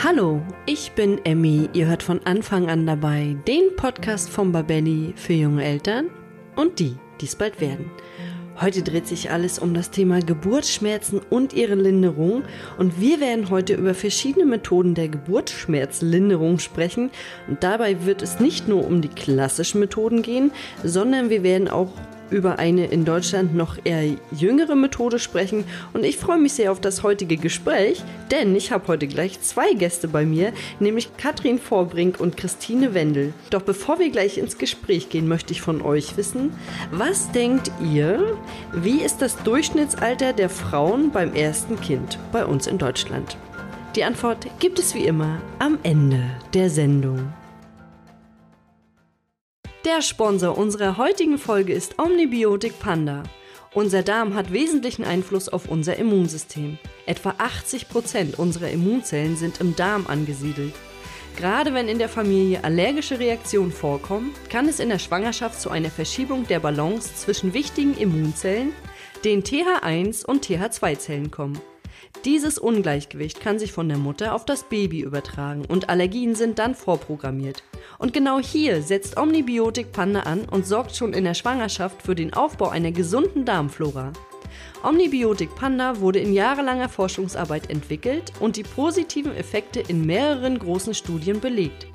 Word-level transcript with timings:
Hallo, 0.00 0.40
ich 0.64 0.92
bin 0.92 1.18
Emmy. 1.24 1.68
Ihr 1.72 1.88
hört 1.88 2.04
von 2.04 2.20
Anfang 2.24 2.70
an 2.70 2.86
dabei 2.86 3.36
den 3.48 3.74
Podcast 3.74 4.30
von 4.30 4.52
Babelli 4.52 5.12
für 5.16 5.32
junge 5.32 5.64
Eltern 5.64 6.08
und 6.54 6.78
die, 6.78 6.94
die 7.20 7.24
es 7.24 7.34
bald 7.34 7.60
werden. 7.60 7.90
Heute 8.60 8.82
dreht 8.82 9.08
sich 9.08 9.32
alles 9.32 9.58
um 9.58 9.74
das 9.74 9.90
Thema 9.90 10.20
Geburtsschmerzen 10.20 11.20
und 11.30 11.52
ihre 11.52 11.74
Linderung 11.74 12.44
und 12.78 13.00
wir 13.00 13.18
werden 13.18 13.50
heute 13.50 13.74
über 13.74 13.92
verschiedene 13.92 14.46
Methoden 14.46 14.94
der 14.94 15.08
Geburtsschmerzlinderung 15.08 16.60
sprechen 16.60 17.10
und 17.48 17.64
dabei 17.64 18.04
wird 18.04 18.22
es 18.22 18.38
nicht 18.38 18.68
nur 18.68 18.86
um 18.86 19.00
die 19.00 19.08
klassischen 19.08 19.80
Methoden 19.80 20.22
gehen, 20.22 20.52
sondern 20.84 21.28
wir 21.28 21.42
werden 21.42 21.66
auch 21.66 21.90
über 22.30 22.58
eine 22.58 22.86
in 22.86 23.04
Deutschland 23.04 23.54
noch 23.54 23.78
eher 23.84 24.16
jüngere 24.30 24.74
Methode 24.74 25.18
sprechen 25.18 25.64
und 25.92 26.04
ich 26.04 26.16
freue 26.16 26.38
mich 26.38 26.54
sehr 26.54 26.72
auf 26.72 26.80
das 26.80 27.02
heutige 27.02 27.36
Gespräch, 27.36 28.02
denn 28.30 28.54
ich 28.54 28.72
habe 28.72 28.88
heute 28.88 29.06
gleich 29.06 29.40
zwei 29.40 29.72
Gäste 29.74 30.08
bei 30.08 30.24
mir, 30.24 30.52
nämlich 30.80 31.16
Katrin 31.16 31.58
Vorbrink 31.58 32.20
und 32.20 32.36
Christine 32.36 32.94
Wendel. 32.94 33.32
Doch 33.50 33.62
bevor 33.62 33.98
wir 33.98 34.10
gleich 34.10 34.38
ins 34.38 34.58
Gespräch 34.58 35.08
gehen, 35.08 35.28
möchte 35.28 35.52
ich 35.52 35.60
von 35.60 35.82
euch 35.82 36.16
wissen, 36.16 36.52
was 36.90 37.30
denkt 37.32 37.70
ihr, 37.92 38.36
wie 38.72 39.00
ist 39.00 39.22
das 39.22 39.42
Durchschnittsalter 39.42 40.32
der 40.32 40.50
Frauen 40.50 41.10
beim 41.10 41.34
ersten 41.34 41.80
Kind 41.80 42.18
bei 42.32 42.44
uns 42.44 42.66
in 42.66 42.78
Deutschland? 42.78 43.36
Die 43.96 44.04
Antwort 44.04 44.46
gibt 44.60 44.78
es 44.78 44.94
wie 44.94 45.06
immer 45.06 45.40
am 45.58 45.78
Ende 45.82 46.22
der 46.54 46.70
Sendung. 46.70 47.32
Der 49.88 50.02
Sponsor 50.02 50.58
unserer 50.58 50.98
heutigen 50.98 51.38
Folge 51.38 51.72
ist 51.72 51.98
Omnibiotik 51.98 52.78
Panda. 52.78 53.22
Unser 53.72 54.02
Darm 54.02 54.34
hat 54.34 54.52
wesentlichen 54.52 55.02
Einfluss 55.02 55.48
auf 55.48 55.66
unser 55.66 55.96
Immunsystem. 55.96 56.76
Etwa 57.06 57.34
80 57.38 57.88
Prozent 57.88 58.38
unserer 58.38 58.68
Immunzellen 58.68 59.34
sind 59.34 59.62
im 59.62 59.74
Darm 59.76 60.06
angesiedelt. 60.06 60.74
Gerade 61.38 61.72
wenn 61.72 61.88
in 61.88 61.98
der 61.98 62.10
Familie 62.10 62.64
allergische 62.64 63.18
Reaktionen 63.18 63.72
vorkommen, 63.72 64.34
kann 64.50 64.68
es 64.68 64.78
in 64.78 64.90
der 64.90 64.98
Schwangerschaft 64.98 65.58
zu 65.58 65.70
einer 65.70 65.90
Verschiebung 65.90 66.46
der 66.46 66.60
Balance 66.60 67.14
zwischen 67.16 67.54
wichtigen 67.54 67.96
Immunzellen, 67.96 68.74
den 69.24 69.42
TH1 69.42 70.26
und 70.26 70.44
TH2-Zellen 70.44 71.30
kommen. 71.30 71.58
Dieses 72.24 72.58
Ungleichgewicht 72.58 73.40
kann 73.40 73.58
sich 73.58 73.72
von 73.72 73.88
der 73.88 73.98
Mutter 73.98 74.34
auf 74.34 74.44
das 74.44 74.64
Baby 74.64 75.00
übertragen 75.00 75.64
und 75.66 75.88
Allergien 75.88 76.34
sind 76.34 76.58
dann 76.58 76.74
vorprogrammiert. 76.74 77.62
Und 77.98 78.12
genau 78.12 78.38
hier 78.40 78.82
setzt 78.82 79.16
Omnibiotik 79.16 79.92
Panda 79.92 80.20
an 80.20 80.40
und 80.50 80.66
sorgt 80.66 80.96
schon 80.96 81.12
in 81.12 81.24
der 81.24 81.34
Schwangerschaft 81.34 82.02
für 82.02 82.14
den 82.14 82.34
Aufbau 82.34 82.68
einer 82.68 82.92
gesunden 82.92 83.44
Darmflora. 83.44 84.12
Omnibiotik 84.82 85.54
Panda 85.54 86.00
wurde 86.00 86.18
in 86.18 86.32
jahrelanger 86.32 86.88
Forschungsarbeit 86.88 87.70
entwickelt 87.70 88.32
und 88.40 88.56
die 88.56 88.62
positiven 88.62 89.34
Effekte 89.36 89.80
in 89.80 90.06
mehreren 90.06 90.58
großen 90.58 90.94
Studien 90.94 91.40
belegt. 91.40 91.86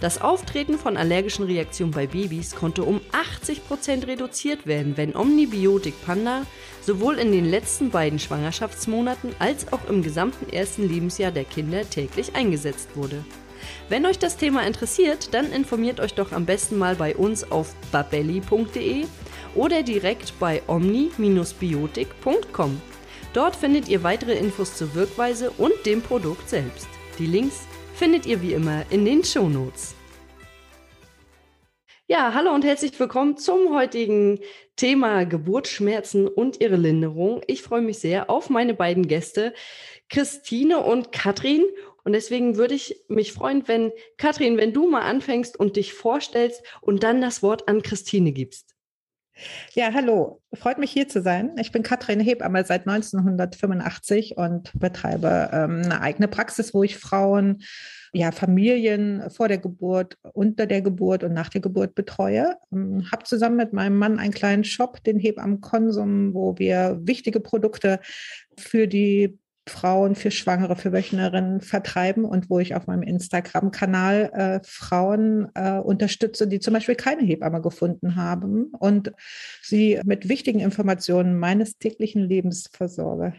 Das 0.00 0.20
Auftreten 0.20 0.78
von 0.78 0.96
allergischen 0.98 1.46
Reaktionen 1.46 1.92
bei 1.92 2.06
Babys 2.06 2.54
konnte 2.54 2.84
um 2.84 3.00
80% 3.12 4.06
reduziert 4.06 4.66
werden, 4.66 4.98
wenn 4.98 5.16
Omnibiotik 5.16 5.94
Panda 6.04 6.42
sowohl 6.82 7.18
in 7.18 7.32
den 7.32 7.46
letzten 7.46 7.88
beiden 7.90 8.18
Schwangerschaftsmonaten 8.18 9.34
als 9.38 9.72
auch 9.72 9.88
im 9.88 10.02
gesamten 10.02 10.52
ersten 10.52 10.86
Lebensjahr 10.86 11.32
der 11.32 11.44
Kinder 11.44 11.88
täglich 11.88 12.34
eingesetzt 12.34 12.90
wurde. 12.94 13.24
Wenn 13.88 14.04
euch 14.04 14.18
das 14.18 14.36
Thema 14.36 14.66
interessiert, 14.66 15.32
dann 15.32 15.50
informiert 15.50 16.00
euch 16.00 16.12
doch 16.12 16.32
am 16.32 16.44
besten 16.44 16.76
mal 16.76 16.94
bei 16.94 17.16
uns 17.16 17.50
auf 17.50 17.74
babelli.de 17.90 19.06
oder 19.54 19.82
direkt 19.82 20.38
bei 20.38 20.60
omni-biotik.com. 20.66 22.82
Dort 23.32 23.56
findet 23.56 23.88
ihr 23.88 24.02
weitere 24.02 24.34
Infos 24.34 24.76
zur 24.76 24.94
Wirkweise 24.94 25.52
und 25.52 25.72
dem 25.86 26.02
Produkt 26.02 26.50
selbst. 26.50 26.86
Die 27.18 27.26
Links 27.26 27.62
findet 27.96 28.26
ihr 28.26 28.42
wie 28.42 28.52
immer 28.52 28.84
in 28.90 29.06
den 29.06 29.24
Shownotes. 29.24 29.94
Ja, 32.06 32.34
hallo 32.34 32.52
und 32.54 32.62
herzlich 32.62 33.00
willkommen 33.00 33.38
zum 33.38 33.74
heutigen 33.74 34.38
Thema 34.76 35.24
Geburtsschmerzen 35.24 36.28
und 36.28 36.60
ihre 36.60 36.76
Linderung. 36.76 37.40
Ich 37.46 37.62
freue 37.62 37.80
mich 37.80 37.98
sehr 37.98 38.28
auf 38.28 38.50
meine 38.50 38.74
beiden 38.74 39.08
Gäste, 39.08 39.54
Christine 40.10 40.80
und 40.80 41.10
Katrin. 41.10 41.64
Und 42.04 42.12
deswegen 42.12 42.58
würde 42.58 42.74
ich 42.74 43.02
mich 43.08 43.32
freuen, 43.32 43.66
wenn 43.66 43.92
Katrin, 44.18 44.58
wenn 44.58 44.74
du 44.74 44.88
mal 44.88 45.00
anfängst 45.00 45.58
und 45.58 45.76
dich 45.76 45.94
vorstellst 45.94 46.62
und 46.82 47.02
dann 47.02 47.22
das 47.22 47.42
Wort 47.42 47.66
an 47.66 47.80
Christine 47.80 48.32
gibst. 48.32 48.75
Ja, 49.74 49.92
hallo. 49.92 50.40
Freut 50.54 50.78
mich 50.78 50.90
hier 50.90 51.08
zu 51.08 51.20
sein. 51.20 51.56
Ich 51.58 51.70
bin 51.70 51.82
Katrin 51.82 52.20
Hebamme 52.20 52.64
seit 52.64 52.86
1985 52.86 54.36
und 54.36 54.72
betreibe 54.78 55.50
ähm, 55.52 55.82
eine 55.84 56.00
eigene 56.00 56.28
Praxis, 56.28 56.72
wo 56.72 56.82
ich 56.82 56.96
Frauen, 56.96 57.62
ja, 58.12 58.32
Familien 58.32 59.28
vor 59.30 59.48
der 59.48 59.58
Geburt, 59.58 60.16
unter 60.32 60.66
der 60.66 60.80
Geburt 60.80 61.22
und 61.22 61.34
nach 61.34 61.50
der 61.50 61.60
Geburt 61.60 61.94
betreue. 61.94 62.56
Ähm, 62.72 63.10
habe 63.12 63.24
zusammen 63.24 63.56
mit 63.56 63.74
meinem 63.74 63.98
Mann 63.98 64.18
einen 64.18 64.32
kleinen 64.32 64.64
Shop, 64.64 65.04
den 65.04 65.18
Hebammen 65.18 65.60
Konsum, 65.60 66.32
wo 66.32 66.58
wir 66.58 66.98
wichtige 67.02 67.40
Produkte 67.40 68.00
für 68.56 68.86
die 68.86 69.38
Frauen 69.68 70.14
für 70.14 70.30
Schwangere, 70.30 70.76
für 70.76 70.92
Wöchnerinnen 70.92 71.60
vertreiben 71.60 72.24
und 72.24 72.48
wo 72.50 72.58
ich 72.58 72.74
auf 72.74 72.86
meinem 72.86 73.02
Instagram-Kanal 73.02 74.30
äh, 74.32 74.60
Frauen 74.64 75.48
äh, 75.54 75.78
unterstütze, 75.78 76.46
die 76.46 76.60
zum 76.60 76.74
Beispiel 76.74 76.94
keine 76.94 77.22
Hebamme 77.22 77.60
gefunden 77.60 78.16
haben 78.16 78.66
und 78.78 79.12
sie 79.62 80.00
mit 80.04 80.28
wichtigen 80.28 80.60
Informationen 80.60 81.38
meines 81.38 81.78
täglichen 81.78 82.22
Lebens 82.22 82.68
versorge. 82.72 83.34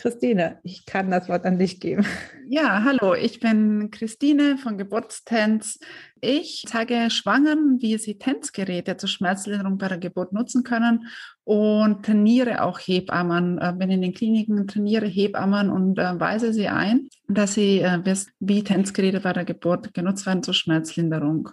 Christine, 0.00 0.58
ich 0.62 0.86
kann 0.86 1.10
das 1.10 1.28
Wort 1.28 1.44
an 1.44 1.58
dich 1.58 1.78
geben. 1.78 2.06
Ja, 2.48 2.82
hallo, 2.84 3.14
ich 3.14 3.38
bin 3.38 3.90
Christine 3.90 4.56
von 4.56 4.78
Geburtstanz. 4.78 5.78
Ich 6.20 6.64
zeige 6.66 7.10
Schwangeren, 7.10 7.80
wie 7.80 7.96
sie 7.98 8.18
Tänzgeräte 8.18 8.96
zur 8.96 9.08
Schmerzlinderung 9.08 9.78
bei 9.78 9.88
der 9.88 9.98
Geburt 9.98 10.32
nutzen 10.32 10.64
können 10.64 11.06
und 11.44 12.04
trainiere 12.04 12.62
auch 12.62 12.78
Hebammen. 12.78 13.58
Äh, 13.58 13.74
bin 13.76 13.90
in 13.90 14.02
den 14.02 14.14
Kliniken, 14.14 14.66
trainiere 14.66 15.06
Hebammen 15.06 15.70
und 15.70 15.98
äh, 15.98 16.18
weise 16.18 16.52
sie 16.54 16.68
ein, 16.68 17.08
dass 17.28 17.54
sie 17.54 17.80
äh, 17.80 18.04
wissen, 18.04 18.32
wie 18.40 18.64
Tänzgeräte 18.64 19.20
bei 19.20 19.34
der 19.34 19.44
Geburt 19.44 19.92
genutzt 19.92 20.26
werden 20.26 20.42
zur 20.42 20.54
Schmerzlinderung. 20.54 21.50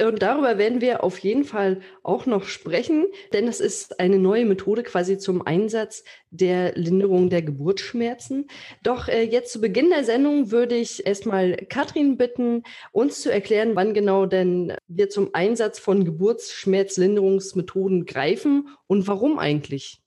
Und 0.00 0.22
darüber 0.22 0.56
werden 0.56 0.80
wir 0.80 1.04
auf 1.04 1.18
jeden 1.18 1.44
Fall 1.44 1.82
auch 2.02 2.24
noch 2.24 2.44
sprechen, 2.44 3.04
denn 3.34 3.46
es 3.46 3.60
ist 3.60 4.00
eine 4.00 4.18
neue 4.18 4.46
Methode 4.46 4.82
quasi 4.82 5.18
zum 5.18 5.46
Einsatz 5.46 6.02
der 6.30 6.72
Linderung 6.74 7.28
der 7.28 7.42
Geburtsschmerzen. 7.42 8.46
Doch 8.82 9.08
äh, 9.08 9.22
jetzt 9.22 9.52
zu 9.52 9.60
Beginn 9.60 9.90
der 9.90 10.04
Sendung 10.04 10.50
würde 10.50 10.76
ich 10.76 11.06
erstmal 11.06 11.56
Katrin 11.68 12.16
bitten, 12.16 12.62
uns 12.92 13.20
zu 13.20 13.30
erklären, 13.30 13.76
wann 13.76 13.92
genau 13.92 14.24
denn 14.24 14.72
wir 14.88 15.10
zum 15.10 15.34
Einsatz 15.34 15.78
von 15.78 16.04
Geburtsschmerzlinderungsmethoden 16.04 18.06
greifen 18.06 18.68
und 18.86 19.06
warum 19.06 19.38
eigentlich. 19.38 20.01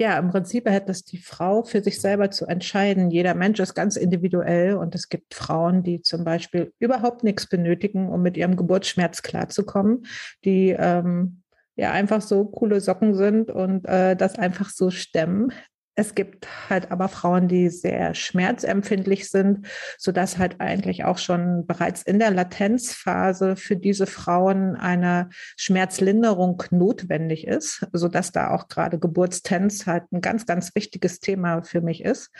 Ja, 0.00 0.18
im 0.18 0.30
Prinzip 0.30 0.66
hat 0.66 0.88
das 0.88 1.04
die 1.04 1.18
Frau 1.18 1.62
für 1.62 1.82
sich 1.82 2.00
selber 2.00 2.30
zu 2.30 2.46
entscheiden. 2.46 3.10
Jeder 3.10 3.34
Mensch 3.34 3.60
ist 3.60 3.74
ganz 3.74 3.96
individuell 3.96 4.76
und 4.76 4.94
es 4.94 5.10
gibt 5.10 5.34
Frauen, 5.34 5.82
die 5.82 6.00
zum 6.00 6.24
Beispiel 6.24 6.72
überhaupt 6.78 7.22
nichts 7.22 7.46
benötigen, 7.46 8.08
um 8.08 8.22
mit 8.22 8.38
ihrem 8.38 8.56
Geburtsschmerz 8.56 9.20
klarzukommen, 9.20 10.06
die 10.42 10.70
ähm, 10.70 11.42
ja 11.76 11.90
einfach 11.92 12.22
so 12.22 12.46
coole 12.46 12.80
Socken 12.80 13.14
sind 13.14 13.50
und 13.50 13.86
äh, 13.86 14.16
das 14.16 14.38
einfach 14.38 14.70
so 14.70 14.88
stemmen. 14.90 15.52
Es 15.96 16.14
gibt 16.14 16.46
halt 16.70 16.90
aber 16.92 17.08
Frauen, 17.08 17.48
die 17.48 17.68
sehr 17.68 18.14
schmerzempfindlich 18.14 19.28
sind, 19.28 19.66
so 19.98 20.12
dass 20.12 20.38
halt 20.38 20.60
eigentlich 20.60 21.04
auch 21.04 21.18
schon 21.18 21.66
bereits 21.66 22.02
in 22.02 22.18
der 22.18 22.30
Latenzphase 22.30 23.56
für 23.56 23.76
diese 23.76 24.06
Frauen 24.06 24.76
eine 24.76 25.28
Schmerzlinderung 25.56 26.62
notwendig 26.70 27.46
ist, 27.46 27.86
so 27.92 28.08
dass 28.08 28.32
da 28.32 28.50
auch 28.50 28.68
gerade 28.68 28.98
Geburtstenz 28.98 29.86
halt 29.86 30.04
ein 30.12 30.20
ganz, 30.20 30.46
ganz 30.46 30.74
wichtiges 30.74 31.20
Thema 31.20 31.62
für 31.62 31.80
mich 31.80 32.04
ist. 32.04 32.30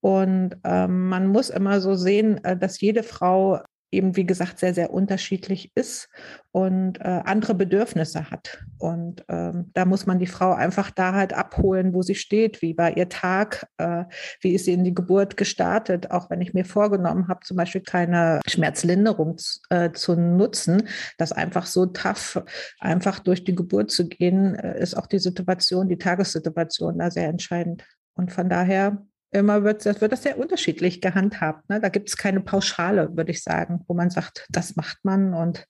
Und 0.00 0.56
ähm, 0.64 1.08
man 1.08 1.26
muss 1.26 1.50
immer 1.50 1.80
so 1.80 1.94
sehen, 1.94 2.42
äh, 2.44 2.56
dass 2.56 2.80
jede 2.80 3.02
Frau 3.02 3.60
eben, 3.90 4.16
wie 4.16 4.26
gesagt, 4.26 4.58
sehr, 4.58 4.74
sehr 4.74 4.92
unterschiedlich 4.92 5.70
ist 5.74 6.08
und 6.52 6.98
äh, 7.00 7.22
andere 7.24 7.54
Bedürfnisse 7.54 8.30
hat. 8.30 8.64
Und 8.78 9.24
ähm, 9.28 9.70
da 9.74 9.84
muss 9.84 10.06
man 10.06 10.18
die 10.18 10.26
Frau 10.26 10.52
einfach 10.52 10.90
da 10.90 11.12
halt 11.12 11.32
abholen, 11.32 11.94
wo 11.94 12.02
sie 12.02 12.14
steht, 12.14 12.62
wie 12.62 12.76
war 12.76 12.96
ihr 12.96 13.08
Tag, 13.08 13.66
äh, 13.78 14.04
wie 14.40 14.54
ist 14.54 14.64
sie 14.64 14.72
in 14.72 14.84
die 14.84 14.94
Geburt 14.94 15.36
gestartet. 15.36 16.10
Auch 16.10 16.30
wenn 16.30 16.40
ich 16.40 16.54
mir 16.54 16.64
vorgenommen 16.64 17.28
habe, 17.28 17.40
zum 17.44 17.56
Beispiel 17.56 17.82
keine 17.82 18.40
Schmerzlinderung 18.46 19.36
äh, 19.70 19.92
zu 19.92 20.16
nutzen, 20.16 20.88
das 21.18 21.32
einfach 21.32 21.66
so 21.66 21.86
tough, 21.86 22.42
einfach 22.80 23.20
durch 23.20 23.44
die 23.44 23.54
Geburt 23.54 23.90
zu 23.90 24.08
gehen, 24.08 24.54
äh, 24.54 24.80
ist 24.80 24.96
auch 24.96 25.06
die 25.06 25.18
Situation, 25.18 25.88
die 25.88 25.98
Tagessituation 25.98 26.98
da 26.98 27.10
sehr 27.10 27.28
entscheidend. 27.28 27.84
Und 28.14 28.32
von 28.32 28.48
daher 28.48 29.06
immer 29.38 29.64
wird 29.64 29.86
das, 29.86 30.00
wird 30.00 30.12
das 30.12 30.22
sehr 30.22 30.38
unterschiedlich 30.38 31.00
gehandhabt. 31.00 31.68
Ne? 31.68 31.80
Da 31.80 31.88
gibt 31.88 32.08
es 32.08 32.16
keine 32.16 32.40
Pauschale, 32.40 33.16
würde 33.16 33.30
ich 33.30 33.42
sagen, 33.42 33.84
wo 33.86 33.94
man 33.94 34.10
sagt, 34.10 34.46
das 34.50 34.76
macht 34.76 34.98
man 35.04 35.34
und 35.34 35.66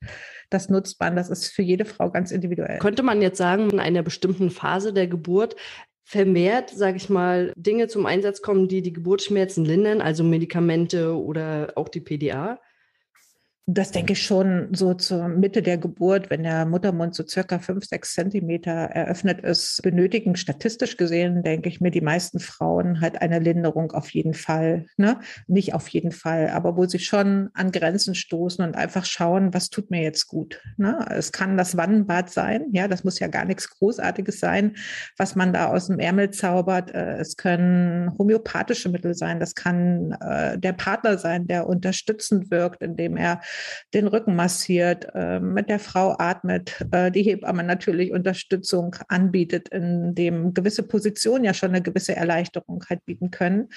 das 0.50 0.68
nutzt 0.68 1.00
man. 1.00 1.16
Das 1.16 1.30
ist 1.30 1.48
für 1.48 1.62
jede 1.62 1.84
Frau 1.84 2.10
ganz 2.10 2.30
individuell. 2.30 2.78
Könnte 2.78 3.02
man 3.02 3.22
jetzt 3.22 3.38
sagen, 3.38 3.70
in 3.70 3.80
einer 3.80 4.02
bestimmten 4.02 4.50
Phase 4.50 4.92
der 4.92 5.06
Geburt 5.06 5.56
vermehrt, 6.04 6.70
sage 6.70 6.96
ich 6.96 7.10
mal, 7.10 7.52
Dinge 7.56 7.88
zum 7.88 8.06
Einsatz 8.06 8.40
kommen, 8.40 8.68
die 8.68 8.80
die 8.80 8.92
Geburtsschmerzen 8.92 9.64
lindern, 9.64 10.00
also 10.00 10.22
Medikamente 10.22 11.16
oder 11.16 11.72
auch 11.74 11.88
die 11.88 12.00
PDA? 12.00 12.60
Das 13.68 13.90
denke 13.90 14.12
ich 14.12 14.22
schon 14.22 14.68
so 14.72 14.94
zur 14.94 15.26
Mitte 15.26 15.60
der 15.60 15.76
Geburt, 15.76 16.30
wenn 16.30 16.44
der 16.44 16.66
Muttermund 16.66 17.16
so 17.16 17.26
circa 17.26 17.58
fünf, 17.58 17.84
sechs 17.84 18.14
Zentimeter 18.14 18.70
eröffnet 18.70 19.40
ist, 19.40 19.82
benötigen 19.82 20.36
statistisch 20.36 20.96
gesehen, 20.96 21.42
denke 21.42 21.68
ich 21.68 21.80
mir, 21.80 21.90
die 21.90 22.00
meisten 22.00 22.38
Frauen 22.38 23.00
halt 23.00 23.20
eine 23.20 23.40
Linderung 23.40 23.90
auf 23.90 24.10
jeden 24.10 24.34
Fall. 24.34 24.86
Ne? 24.96 25.18
Nicht 25.48 25.74
auf 25.74 25.88
jeden 25.88 26.12
Fall, 26.12 26.50
aber 26.50 26.76
wo 26.76 26.86
sie 26.86 27.00
schon 27.00 27.50
an 27.54 27.72
Grenzen 27.72 28.14
stoßen 28.14 28.64
und 28.64 28.76
einfach 28.76 29.04
schauen, 29.04 29.52
was 29.52 29.68
tut 29.68 29.90
mir 29.90 30.02
jetzt 30.02 30.28
gut. 30.28 30.62
Ne? 30.76 31.04
Es 31.10 31.32
kann 31.32 31.56
das 31.56 31.76
Wannenbad 31.76 32.30
sein, 32.30 32.66
ja, 32.70 32.86
das 32.86 33.02
muss 33.02 33.18
ja 33.18 33.26
gar 33.26 33.46
nichts 33.46 33.68
Großartiges 33.68 34.38
sein, 34.38 34.76
was 35.16 35.34
man 35.34 35.52
da 35.52 35.72
aus 35.72 35.88
dem 35.88 35.98
Ärmel 35.98 36.30
zaubert. 36.30 36.94
Äh, 36.94 37.16
es 37.16 37.36
können 37.36 38.16
homöopathische 38.16 38.90
Mittel 38.90 39.16
sein, 39.16 39.40
das 39.40 39.56
kann 39.56 40.12
äh, 40.20 40.56
der 40.56 40.72
Partner 40.72 41.18
sein, 41.18 41.48
der 41.48 41.66
unterstützend 41.66 42.52
wirkt, 42.52 42.80
indem 42.80 43.16
er 43.16 43.40
den 43.94 44.06
Rücken 44.06 44.36
massiert, 44.36 45.06
äh, 45.14 45.40
mit 45.40 45.68
der 45.68 45.78
Frau 45.78 46.16
atmet, 46.18 46.84
äh, 46.92 47.10
die 47.10 47.22
Hebamme 47.22 47.62
natürlich 47.62 48.12
Unterstützung 48.12 48.96
anbietet, 49.08 49.68
in 49.68 50.14
dem 50.14 50.54
gewisse 50.54 50.82
Positionen 50.82 51.44
ja 51.44 51.54
schon 51.54 51.70
eine 51.70 51.82
gewisse 51.82 52.14
Erleichterung 52.16 52.84
halt 52.88 53.04
bieten 53.04 53.30
können. 53.30 53.68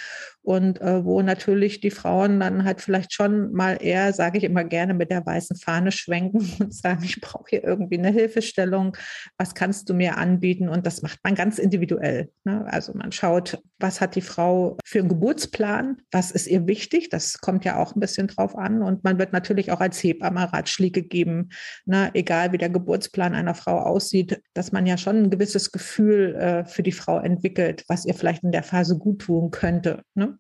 Und 0.42 0.82
äh, 0.82 1.04
wo 1.06 1.22
natürlich 1.22 1.82
die 1.82 1.92
Frauen 1.92 2.40
dann 2.40 2.64
halt 2.64 2.82
vielleicht 2.82 3.14
schon 3.14 3.52
mal 3.52 3.78
eher, 3.82 4.14
sage 4.14 4.38
ich 4.38 4.44
immer 4.44 4.64
gerne, 4.64 4.94
mit 4.94 5.12
der 5.12 5.26
weißen 5.26 5.58
Fahne 5.58 5.92
schwenken 5.92 6.40
und 6.60 6.74
sagen, 6.74 7.04
ich 7.04 7.22
brauche 7.22 7.50
hier 7.50 7.64
irgendwie 7.64 7.98
eine 7.98 8.12
Hilfestellung, 8.12 8.96
was 9.38 9.56
kannst 9.56 9.90
du 9.90 9.94
mir 9.94 10.18
anbieten? 10.18 10.70
Und 10.70 10.86
das 10.86 11.02
macht 11.02 11.20
man 11.24 11.36
ganz 11.36 11.60
individuell. 11.60 12.30
Ne? 12.44 12.66
Also 12.70 12.94
man 12.94 13.12
schaut, 13.12 13.62
was 13.80 14.02
hat 14.02 14.16
die 14.16 14.22
Frau 14.22 14.78
für 14.86 15.00
einen 15.00 15.10
Geburtsplan, 15.10 15.98
was 16.12 16.32
ist 16.32 16.48
ihr 16.48 16.68
wichtig, 16.68 17.10
das 17.10 17.40
kommt 17.40 17.66
ja 17.66 17.78
auch 17.78 17.96
ein 17.96 18.00
bisschen 18.00 18.28
drauf 18.28 18.58
an. 18.58 18.82
Und 18.82 19.04
man 19.04 19.20
wird 19.20 19.34
natürlich 19.34 19.69
auch 19.72 19.80
als 19.80 20.02
Hebamme 20.04 20.52
Ratschläge 20.52 21.04
geben, 21.04 21.50
ne, 21.86 22.12
egal 22.14 22.52
wie 22.52 22.58
der 22.58 22.70
Geburtsplan 22.70 23.34
einer 23.34 23.56
Frau 23.56 23.80
aussieht, 23.80 24.42
dass 24.54 24.72
man 24.72 24.86
ja 24.86 24.98
schon 24.98 25.24
ein 25.24 25.30
gewisses 25.30 25.72
Gefühl 25.72 26.36
äh, 26.36 26.66
für 26.66 26.84
die 26.84 26.92
Frau 26.92 27.20
entwickelt, 27.20 27.84
was 27.88 28.06
ihr 28.06 28.14
vielleicht 28.14 28.44
in 28.44 28.52
der 28.52 28.64
Phase 28.64 28.98
gut 28.98 29.22
tun 29.22 29.52
könnte. 29.52 30.04
Ne? 30.14 30.38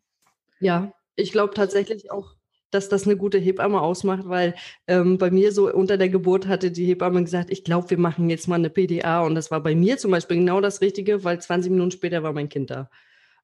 Ja, 0.60 0.94
ich 1.16 1.31
glaube 1.31 1.54
tatsächlich 1.54 2.12
auch, 2.12 2.36
dass 2.72 2.90
das 2.90 3.06
eine 3.06 3.18
gute 3.18 3.38
Hebamme 3.38 3.81
ausmacht, 3.81 4.24
weil 4.26 4.56
ähm, 4.88 5.18
bei 5.18 5.31
mir 5.31 5.52
so 5.52 5.72
unter 5.74 5.98
der 5.98 6.10
Geburt 6.10 6.48
hatte 6.48 6.72
die 6.72 6.86
Hebamme 6.86 7.24
gesagt, 7.24 7.50
ich 7.50 7.64
glaube, 7.64 7.90
wir 7.90 7.98
machen 7.98 8.30
jetzt 8.30 8.48
mal 8.48 8.56
eine 8.56 8.70
PDA 8.70 9.22
und 9.22 9.36
das 9.36 9.52
war 9.52 9.62
bei 9.62 9.76
mir 9.76 9.98
zum 9.98 10.12
Beispiel 10.12 10.38
genau 10.38 10.62
das 10.62 10.81
Richtige, 10.81 11.24
weil 11.24 11.42
20 11.42 11.72
Minuten 11.72 11.92
später 11.92 12.24
war 12.24 12.34
mein 12.34 12.50
Kind 12.50 12.70
da. 12.70 12.90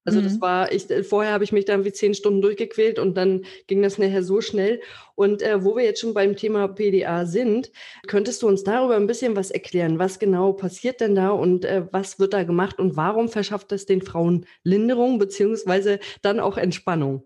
Also 0.05 0.19
mhm. 0.19 0.23
das 0.23 0.39
war, 0.39 0.71
ich, 0.71 0.89
äh, 0.89 1.03
vorher 1.03 1.33
habe 1.33 1.43
ich 1.43 1.51
mich 1.51 1.65
dann 1.65 1.83
wie 1.83 1.91
zehn 1.91 2.13
Stunden 2.13 2.41
durchgequält 2.41 2.99
und 2.99 3.17
dann 3.17 3.43
ging 3.67 3.81
das 3.81 3.97
nachher 3.97 4.23
so 4.23 4.39
schnell. 4.39 4.79
Und 5.15 5.41
äh, 5.41 5.63
wo 5.63 5.75
wir 5.75 5.83
jetzt 5.83 5.99
schon 5.99 6.13
beim 6.13 6.35
Thema 6.35 6.67
PDA 6.67 7.25
sind, 7.25 7.71
könntest 8.07 8.41
du 8.43 8.47
uns 8.47 8.63
darüber 8.63 8.95
ein 8.95 9.07
bisschen 9.07 9.35
was 9.35 9.51
erklären? 9.51 9.99
Was 9.99 10.19
genau 10.19 10.53
passiert 10.53 11.01
denn 11.01 11.15
da 11.15 11.29
und 11.29 11.65
äh, 11.65 11.87
was 11.91 12.19
wird 12.19 12.33
da 12.33 12.43
gemacht 12.43 12.79
und 12.79 12.95
warum 12.95 13.27
verschafft 13.29 13.71
es 13.71 13.85
den 13.85 14.01
Frauen 14.01 14.45
Linderung 14.63 15.17
beziehungsweise 15.17 15.99
dann 16.21 16.39
auch 16.39 16.57
Entspannung? 16.57 17.23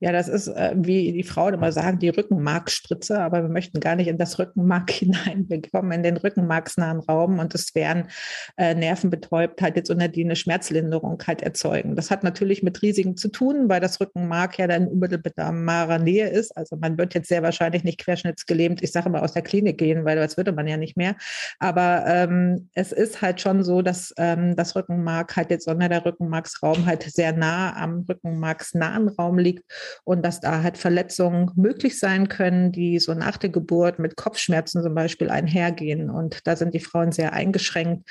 Ja, 0.00 0.12
das 0.12 0.28
ist, 0.28 0.48
äh, 0.48 0.72
wie 0.76 1.12
die 1.12 1.22
Frauen 1.22 1.54
immer 1.54 1.72
sagen, 1.72 1.98
die 1.98 2.10
Rückenmarkspritze, 2.10 3.18
aber 3.18 3.42
wir 3.42 3.48
möchten 3.48 3.80
gar 3.80 3.96
nicht 3.96 4.08
in 4.08 4.18
das 4.18 4.38
Rückenmark 4.38 4.90
hinein. 4.90 5.46
Wir 5.48 5.62
kommen 5.62 5.92
in 5.92 6.02
den 6.02 6.16
rückenmarksnahen 6.16 7.00
Raum 7.00 7.38
und 7.38 7.54
es 7.54 7.74
werden 7.74 8.08
äh, 8.56 8.74
nervenbetäubt 8.74 9.62
halt 9.62 9.76
jetzt 9.76 9.90
unter 9.90 10.08
die 10.08 10.24
eine 10.24 10.36
Schmerzlinderung 10.36 11.22
halt 11.26 11.42
erzeugen. 11.42 11.96
Das 11.96 12.10
hat 12.10 12.24
natürlich 12.24 12.62
mit 12.62 12.82
Risiken 12.82 13.16
zu 13.16 13.28
tun, 13.28 13.68
weil 13.68 13.80
das 13.80 14.00
Rückenmark 14.00 14.58
ja 14.58 14.66
dann 14.66 14.88
unmittelbarer 14.88 15.98
Nähe 15.98 16.28
ist. 16.28 16.56
Also 16.56 16.76
man 16.76 16.98
wird 16.98 17.14
jetzt 17.14 17.28
sehr 17.28 17.42
wahrscheinlich 17.42 17.84
nicht 17.84 17.98
querschnittsgelähmt, 17.98 18.82
ich 18.82 18.92
sage 18.92 19.08
immer 19.08 19.22
aus 19.22 19.32
der 19.32 19.42
Klinik 19.42 19.78
gehen, 19.78 20.04
weil 20.04 20.16
das 20.16 20.36
würde 20.36 20.52
man 20.52 20.66
ja 20.66 20.76
nicht 20.76 20.96
mehr. 20.96 21.16
Aber 21.58 22.04
ähm, 22.06 22.68
es 22.74 22.92
ist 22.92 23.22
halt 23.22 23.40
schon 23.40 23.62
so, 23.62 23.80
dass 23.80 24.12
ähm, 24.18 24.56
das 24.56 24.76
Rückenmark 24.76 25.36
halt 25.36 25.50
jetzt 25.50 25.68
unter 25.68 25.88
der 25.88 26.04
Rückenmarksraum 26.04 26.84
halt 26.84 27.02
sehr 27.02 27.32
nah 27.32 27.74
am 27.76 28.04
rückenmarksnahen 28.08 29.08
Raum 29.08 29.38
liegt 29.38 29.53
liegt 29.54 30.00
und 30.04 30.24
dass 30.24 30.40
da 30.40 30.62
halt 30.62 30.78
Verletzungen 30.78 31.50
möglich 31.56 31.98
sein 31.98 32.28
können, 32.28 32.72
die 32.72 32.98
so 32.98 33.14
nach 33.14 33.36
der 33.36 33.50
Geburt 33.50 33.98
mit 33.98 34.16
Kopfschmerzen 34.16 34.82
zum 34.82 34.94
Beispiel 34.94 35.30
einhergehen. 35.30 36.10
Und 36.10 36.46
da 36.46 36.56
sind 36.56 36.74
die 36.74 36.80
Frauen 36.80 37.12
sehr 37.12 37.32
eingeschränkt 37.32 38.08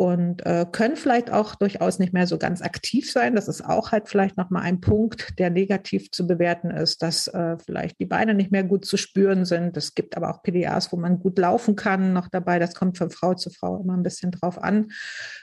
und 0.00 0.46
äh, 0.46 0.64
können 0.72 0.96
vielleicht 0.96 1.30
auch 1.30 1.56
durchaus 1.56 1.98
nicht 1.98 2.14
mehr 2.14 2.26
so 2.26 2.38
ganz 2.38 2.62
aktiv 2.62 3.12
sein. 3.12 3.34
Das 3.34 3.48
ist 3.48 3.62
auch 3.62 3.92
halt 3.92 4.08
vielleicht 4.08 4.38
nochmal 4.38 4.62
ein 4.62 4.80
Punkt, 4.80 5.38
der 5.38 5.50
negativ 5.50 6.10
zu 6.10 6.26
bewerten 6.26 6.70
ist, 6.70 7.02
dass 7.02 7.26
äh, 7.28 7.58
vielleicht 7.58 8.00
die 8.00 8.06
Beine 8.06 8.32
nicht 8.32 8.50
mehr 8.50 8.64
gut 8.64 8.86
zu 8.86 8.96
spüren 8.96 9.44
sind. 9.44 9.76
Es 9.76 9.94
gibt 9.94 10.16
aber 10.16 10.30
auch 10.30 10.42
PDAs, 10.42 10.90
wo 10.90 10.96
man 10.96 11.18
gut 11.18 11.38
laufen 11.38 11.76
kann 11.76 12.14
noch 12.14 12.28
dabei. 12.28 12.58
Das 12.58 12.74
kommt 12.74 12.96
von 12.96 13.10
Frau 13.10 13.34
zu 13.34 13.50
Frau 13.50 13.78
immer 13.78 13.94
ein 13.94 14.02
bisschen 14.02 14.30
drauf 14.30 14.56
an, 14.56 14.88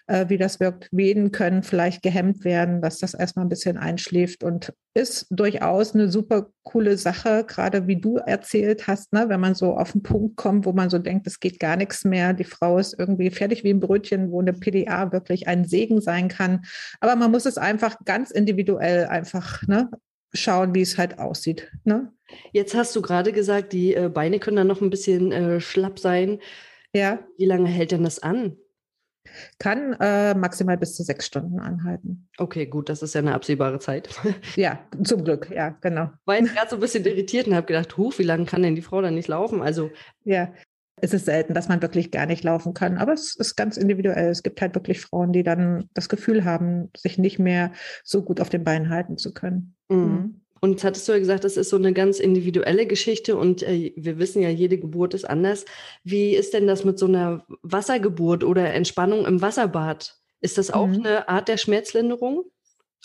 äh, 0.07 0.29
wie 0.29 0.37
das 0.37 0.59
wirkt. 0.59 0.89
Venen 0.91 1.31
können 1.31 1.63
vielleicht 1.63 2.01
gehemmt 2.01 2.43
werden, 2.43 2.81
dass 2.81 2.99
das 2.99 3.13
erstmal 3.13 3.45
ein 3.45 3.49
bisschen 3.49 3.77
einschläft 3.77 4.43
und 4.43 4.73
ist 4.93 5.27
durchaus 5.29 5.93
eine 5.93 6.09
super 6.09 6.47
coole 6.63 6.97
Sache, 6.97 7.43
gerade 7.45 7.87
wie 7.87 7.99
du 7.99 8.17
erzählt 8.17 8.87
hast, 8.87 9.13
ne? 9.13 9.25
wenn 9.27 9.39
man 9.39 9.53
so 9.53 9.75
auf 9.75 9.91
den 9.91 10.01
Punkt 10.01 10.37
kommt, 10.37 10.65
wo 10.65 10.71
man 10.71 10.89
so 10.89 10.97
denkt, 10.97 11.27
es 11.27 11.39
geht 11.39 11.59
gar 11.59 11.75
nichts 11.75 12.03
mehr. 12.03 12.33
Die 12.33 12.45
Frau 12.45 12.79
ist 12.79 12.97
irgendwie 12.97 13.29
fertig 13.29 13.63
wie 13.63 13.69
ein 13.69 13.79
Brötchen, 13.79 14.31
wo 14.31 14.41
eine 14.41 14.53
PDA 14.53 15.11
wirklich 15.11 15.47
ein 15.47 15.65
Segen 15.65 16.01
sein 16.01 16.29
kann. 16.29 16.61
Aber 16.99 17.15
man 17.15 17.31
muss 17.31 17.45
es 17.45 17.57
einfach 17.57 17.97
ganz 18.05 18.31
individuell 18.31 19.05
einfach 19.05 19.61
ne, 19.67 19.89
schauen, 20.33 20.73
wie 20.73 20.81
es 20.81 20.97
halt 20.97 21.19
aussieht. 21.19 21.71
Ne? 21.83 22.11
Jetzt 22.51 22.75
hast 22.75 22.95
du 22.95 23.01
gerade 23.01 23.31
gesagt, 23.31 23.73
die 23.73 23.93
äh, 23.93 24.09
Beine 24.09 24.39
können 24.39 24.57
dann 24.57 24.67
noch 24.67 24.81
ein 24.81 24.89
bisschen 24.89 25.31
äh, 25.31 25.59
schlapp 25.59 25.99
sein. 25.99 26.39
Ja. 26.93 27.19
Wie 27.37 27.45
lange 27.45 27.69
hält 27.69 27.91
denn 27.91 28.03
das 28.03 28.19
an? 28.19 28.57
Kann 29.59 29.93
äh, 29.99 30.33
maximal 30.33 30.77
bis 30.77 30.95
zu 30.95 31.03
sechs 31.03 31.25
Stunden 31.25 31.59
anhalten. 31.59 32.29
Okay, 32.37 32.65
gut, 32.65 32.89
das 32.89 33.01
ist 33.01 33.15
ja 33.15 33.21
eine 33.21 33.33
absehbare 33.33 33.79
Zeit. 33.79 34.09
ja, 34.55 34.79
zum 35.03 35.23
Glück, 35.23 35.49
ja, 35.53 35.69
genau. 35.81 36.11
War 36.25 36.37
jetzt 36.37 36.53
gerade 36.53 36.69
so 36.69 36.77
ein 36.77 36.81
bisschen 36.81 37.05
irritiert 37.05 37.47
und 37.47 37.55
habe 37.55 37.67
gedacht, 37.67 37.97
huch, 37.97 38.17
wie 38.19 38.23
lange 38.23 38.45
kann 38.45 38.63
denn 38.63 38.75
die 38.75 38.81
Frau 38.81 39.01
dann 39.01 39.15
nicht 39.15 39.27
laufen? 39.27 39.61
Also 39.61 39.91
ja, 40.23 40.51
es 40.99 41.13
ist 41.13 41.25
selten, 41.25 41.53
dass 41.53 41.69
man 41.69 41.81
wirklich 41.81 42.11
gar 42.11 42.25
nicht 42.25 42.43
laufen 42.43 42.73
kann, 42.73 42.97
aber 42.97 43.13
es 43.13 43.35
ist 43.35 43.55
ganz 43.55 43.77
individuell. 43.77 44.29
Es 44.29 44.41
gibt 44.41 44.61
halt 44.61 44.73
wirklich 44.73 45.01
Frauen, 45.01 45.31
die 45.31 45.43
dann 45.43 45.89
das 45.93 46.09
Gefühl 46.09 46.43
haben, 46.43 46.89
sich 46.97 47.17
nicht 47.17 47.37
mehr 47.37 47.71
so 48.03 48.23
gut 48.23 48.41
auf 48.41 48.49
den 48.49 48.63
Beinen 48.63 48.89
halten 48.89 49.17
zu 49.17 49.33
können. 49.33 49.75
Mhm. 49.89 49.97
mhm. 49.97 50.41
Und 50.59 50.71
jetzt 50.71 50.83
hattest 50.83 51.07
du 51.07 51.13
ja 51.13 51.19
gesagt, 51.19 51.43
das 51.43 51.57
ist 51.57 51.69
so 51.69 51.77
eine 51.77 51.93
ganz 51.93 52.19
individuelle 52.19 52.85
Geschichte 52.85 53.37
und 53.37 53.63
äh, 53.63 53.93
wir 53.95 54.19
wissen 54.19 54.41
ja, 54.41 54.49
jede 54.49 54.77
Geburt 54.77 55.13
ist 55.13 55.29
anders. 55.29 55.65
Wie 56.03 56.35
ist 56.35 56.53
denn 56.53 56.67
das 56.67 56.83
mit 56.83 56.99
so 56.99 57.05
einer 57.05 57.45
Wassergeburt 57.61 58.43
oder 58.43 58.73
Entspannung 58.73 59.25
im 59.25 59.41
Wasserbad? 59.41 60.17
Ist 60.41 60.57
das 60.57 60.71
auch 60.71 60.87
mhm. 60.87 61.05
eine 61.05 61.29
Art 61.29 61.47
der 61.47 61.57
Schmerzlinderung? 61.57 62.45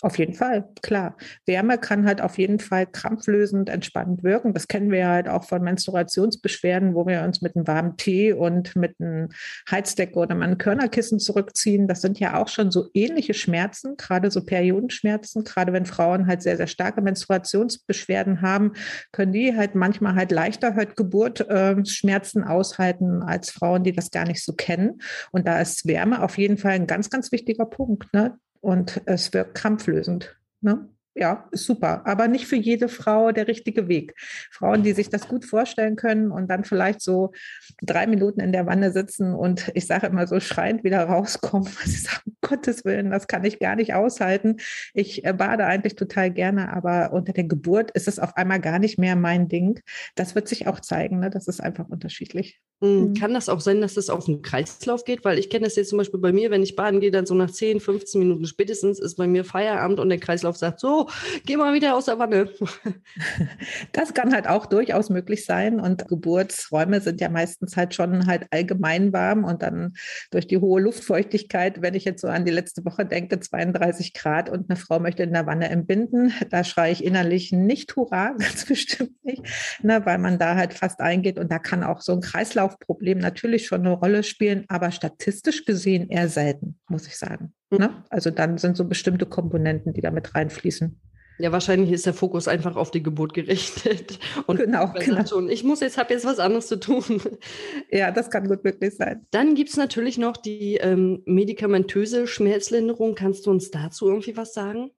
Auf 0.01 0.17
jeden 0.17 0.33
Fall, 0.33 0.67
klar. 0.81 1.15
Wärme 1.45 1.77
kann 1.77 2.05
halt 2.05 2.19
auf 2.19 2.37
jeden 2.37 2.59
Fall 2.59 2.85
krampflösend, 2.85 3.69
entspannend 3.69 4.21
wirken. 4.21 4.53
Das 4.53 4.67
kennen 4.67 4.91
wir 4.91 4.99
ja 4.99 5.09
halt 5.11 5.29
auch 5.29 5.45
von 5.45 5.61
Menstruationsbeschwerden, 5.61 6.93
wo 6.93 7.07
wir 7.07 7.21
uns 7.21 7.41
mit 7.41 7.55
einem 7.55 7.67
warmen 7.67 7.95
Tee 7.95 8.33
und 8.33 8.75
mit 8.75 8.95
einem 8.99 9.29
Heizdecke 9.71 10.19
oder 10.19 10.31
einem 10.35 10.57
Körnerkissen 10.57 11.19
zurückziehen. 11.19 11.87
Das 11.87 12.01
sind 12.01 12.19
ja 12.19 12.41
auch 12.41 12.49
schon 12.49 12.69
so 12.69 12.89
ähnliche 12.93 13.33
Schmerzen, 13.33 13.95
gerade 13.95 14.29
so 14.29 14.43
Periodenschmerzen. 14.43 15.45
Gerade 15.45 15.71
wenn 15.71 15.85
Frauen 15.85 16.27
halt 16.27 16.41
sehr, 16.41 16.57
sehr 16.57 16.67
starke 16.67 17.01
Menstruationsbeschwerden 17.01 18.41
haben, 18.41 18.73
können 19.13 19.31
die 19.31 19.55
halt 19.55 19.73
manchmal 19.73 20.15
halt 20.15 20.31
leichter 20.31 20.75
halt 20.75 20.97
Geburtschmerzen 20.97 22.43
äh, 22.43 22.47
aushalten 22.47 23.23
als 23.23 23.51
Frauen, 23.51 23.85
die 23.85 23.93
das 23.93 24.11
gar 24.11 24.25
nicht 24.25 24.43
so 24.43 24.51
kennen. 24.51 24.99
Und 25.31 25.47
da 25.47 25.61
ist 25.61 25.87
Wärme 25.87 26.23
auf 26.23 26.37
jeden 26.37 26.57
Fall 26.57 26.73
ein 26.73 26.87
ganz, 26.87 27.09
ganz 27.09 27.31
wichtiger 27.31 27.65
Punkt. 27.65 28.13
Ne? 28.13 28.37
Und 28.63 29.01
es 29.05 29.33
wirkt 29.33 29.55
krampflösend. 29.55 30.37
Ne? 30.61 30.87
Ja, 31.15 31.47
ist 31.51 31.65
super, 31.65 32.01
aber 32.05 32.27
nicht 32.27 32.47
für 32.47 32.55
jede 32.55 32.87
Frau 32.87 33.31
der 33.31 33.47
richtige 33.47 33.87
Weg. 33.87 34.15
Frauen, 34.51 34.83
die 34.83 34.93
sich 34.93 35.09
das 35.09 35.27
gut 35.27 35.45
vorstellen 35.45 35.95
können 35.95 36.31
und 36.31 36.47
dann 36.47 36.63
vielleicht 36.63 37.01
so 37.01 37.31
drei 37.81 38.07
Minuten 38.07 38.39
in 38.39 38.51
der 38.51 38.65
Wanne 38.65 38.91
sitzen 38.91 39.33
und 39.35 39.71
ich 39.75 39.85
sage 39.85 40.07
immer 40.07 40.25
so 40.25 40.39
schreiend 40.39 40.83
wieder 40.83 41.03
rauskommen, 41.03 41.67
weil 41.67 41.87
sie 41.87 41.99
sagen, 41.99 42.21
um 42.25 42.35
Gottes 42.41 42.83
Willen, 42.83 43.11
das 43.11 43.27
kann 43.27 43.45
ich 43.45 43.59
gar 43.59 43.75
nicht 43.75 43.93
aushalten. 43.93 44.57
Ich 44.93 45.23
äh, 45.23 45.33
bade 45.33 45.65
eigentlich 45.65 45.95
total 45.95 46.31
gerne, 46.31 46.73
aber 46.73 47.13
unter 47.13 47.33
der 47.33 47.43
Geburt 47.43 47.91
ist 47.91 48.07
es 48.07 48.19
auf 48.19 48.35
einmal 48.35 48.59
gar 48.59 48.79
nicht 48.79 48.97
mehr 48.97 49.15
mein 49.15 49.47
Ding. 49.47 49.79
Das 50.15 50.35
wird 50.35 50.47
sich 50.47 50.67
auch 50.67 50.79
zeigen, 50.79 51.19
ne? 51.19 51.29
das 51.29 51.47
ist 51.47 51.61
einfach 51.61 51.89
unterschiedlich. 51.89 52.59
Hm, 52.81 53.09
mhm. 53.09 53.13
Kann 53.13 53.33
das 53.33 53.49
auch 53.49 53.61
sein, 53.61 53.81
dass 53.81 53.93
das 53.93 54.09
auf 54.09 54.25
den 54.25 54.41
Kreislauf 54.41 55.05
geht? 55.05 55.23
Weil 55.23 55.37
ich 55.37 55.49
kenne 55.49 55.65
das 55.65 55.75
jetzt 55.75 55.89
zum 55.89 55.99
Beispiel 55.99 56.19
bei 56.19 56.33
mir, 56.33 56.51
wenn 56.51 56.63
ich 56.63 56.75
baden 56.75 56.99
gehe, 56.99 57.11
dann 57.11 57.25
so 57.25 57.35
nach 57.35 57.51
10, 57.51 57.79
15 57.79 58.19
Minuten 58.19 58.45
spätestens 58.45 58.99
ist 58.99 59.15
bei 59.15 59.27
mir 59.27 59.45
Feierabend 59.45 59.99
und 59.99 60.09
der 60.09 60.19
Kreislauf 60.19 60.57
sagt 60.57 60.79
so, 60.79 61.02
geh 61.45 61.57
mal 61.57 61.73
wieder 61.73 61.95
aus 61.95 62.05
der 62.05 62.19
Wanne. 62.19 62.49
Das 63.91 64.13
kann 64.13 64.33
halt 64.33 64.47
auch 64.47 64.65
durchaus 64.65 65.09
möglich 65.09 65.45
sein. 65.45 65.79
Und 65.79 66.07
Geburtsräume 66.07 67.01
sind 67.01 67.21
ja 67.21 67.29
meistens 67.29 67.77
halt 67.77 67.93
schon 67.93 68.27
halt 68.27 68.47
allgemein 68.51 69.13
warm 69.13 69.43
und 69.43 69.61
dann 69.61 69.93
durch 70.31 70.47
die 70.47 70.57
hohe 70.57 70.81
Luftfeuchtigkeit, 70.81 71.81
wenn 71.81 71.93
ich 71.93 72.05
jetzt 72.05 72.21
so 72.21 72.27
an 72.27 72.45
die 72.45 72.51
letzte 72.51 72.83
Woche 72.85 73.05
denke, 73.05 73.39
32 73.39 74.13
Grad 74.13 74.49
und 74.49 74.69
eine 74.69 74.77
Frau 74.77 74.99
möchte 74.99 75.23
in 75.23 75.33
der 75.33 75.45
Wanne 75.45 75.69
entbinden, 75.69 76.33
da 76.49 76.63
schreie 76.63 76.91
ich 76.91 77.03
innerlich 77.03 77.51
nicht 77.51 77.95
Hurra, 77.95 78.33
ganz 78.39 78.65
bestimmt 78.65 79.23
nicht, 79.23 79.43
ne, 79.81 80.05
weil 80.05 80.17
man 80.17 80.39
da 80.39 80.55
halt 80.55 80.73
fast 80.73 80.99
eingeht 80.99 81.39
und 81.39 81.51
da 81.51 81.59
kann 81.59 81.83
auch 81.83 82.01
so 82.01 82.13
ein 82.13 82.21
Kreislaufproblem 82.21 83.19
natürlich 83.19 83.67
schon 83.67 83.81
eine 83.81 83.91
Rolle 83.91 84.23
spielen, 84.23 84.65
aber 84.67 84.91
statistisch 84.91 85.65
gesehen 85.65 86.09
eher 86.09 86.29
selten, 86.29 86.79
muss 86.87 87.07
ich 87.07 87.17
sagen. 87.17 87.53
Ne? 87.77 88.03
Also 88.09 88.31
dann 88.31 88.57
sind 88.57 88.77
so 88.77 88.85
bestimmte 88.85 89.25
Komponenten, 89.25 89.93
die 89.93 90.01
da 90.01 90.11
mit 90.11 90.35
reinfließen. 90.35 90.99
Ja, 91.39 91.51
wahrscheinlich 91.51 91.91
ist 91.91 92.05
der 92.05 92.13
Fokus 92.13 92.47
einfach 92.47 92.75
auf 92.75 92.91
die 92.91 93.01
Geburt 93.01 93.33
gerichtet. 93.33 94.19
Und 94.45 94.57
genau, 94.57 94.93
genau. 94.93 95.25
Schon, 95.25 95.49
ich 95.49 95.63
muss 95.63 95.79
jetzt, 95.79 95.97
habe 95.97 96.13
jetzt 96.13 96.25
was 96.25 96.39
anderes 96.39 96.67
zu 96.67 96.79
tun. 96.79 97.03
Ja, 97.91 98.11
das 98.11 98.31
kann 98.31 98.47
gut 98.47 98.63
möglich 98.63 98.95
sein. 98.95 99.25
Dann 99.31 99.53
gibt 99.55 99.69
es 99.69 99.77
natürlich 99.77 100.17
noch 100.17 100.37
die 100.37 100.75
ähm, 100.75 101.21
medikamentöse 101.25 102.25
Schmerzlinderung. 102.25 103.13
Kannst 103.13 103.45
du 103.45 103.51
uns 103.51 103.69
dazu 103.71 104.07
irgendwie 104.07 104.35
was 104.35 104.53
sagen? 104.53 104.89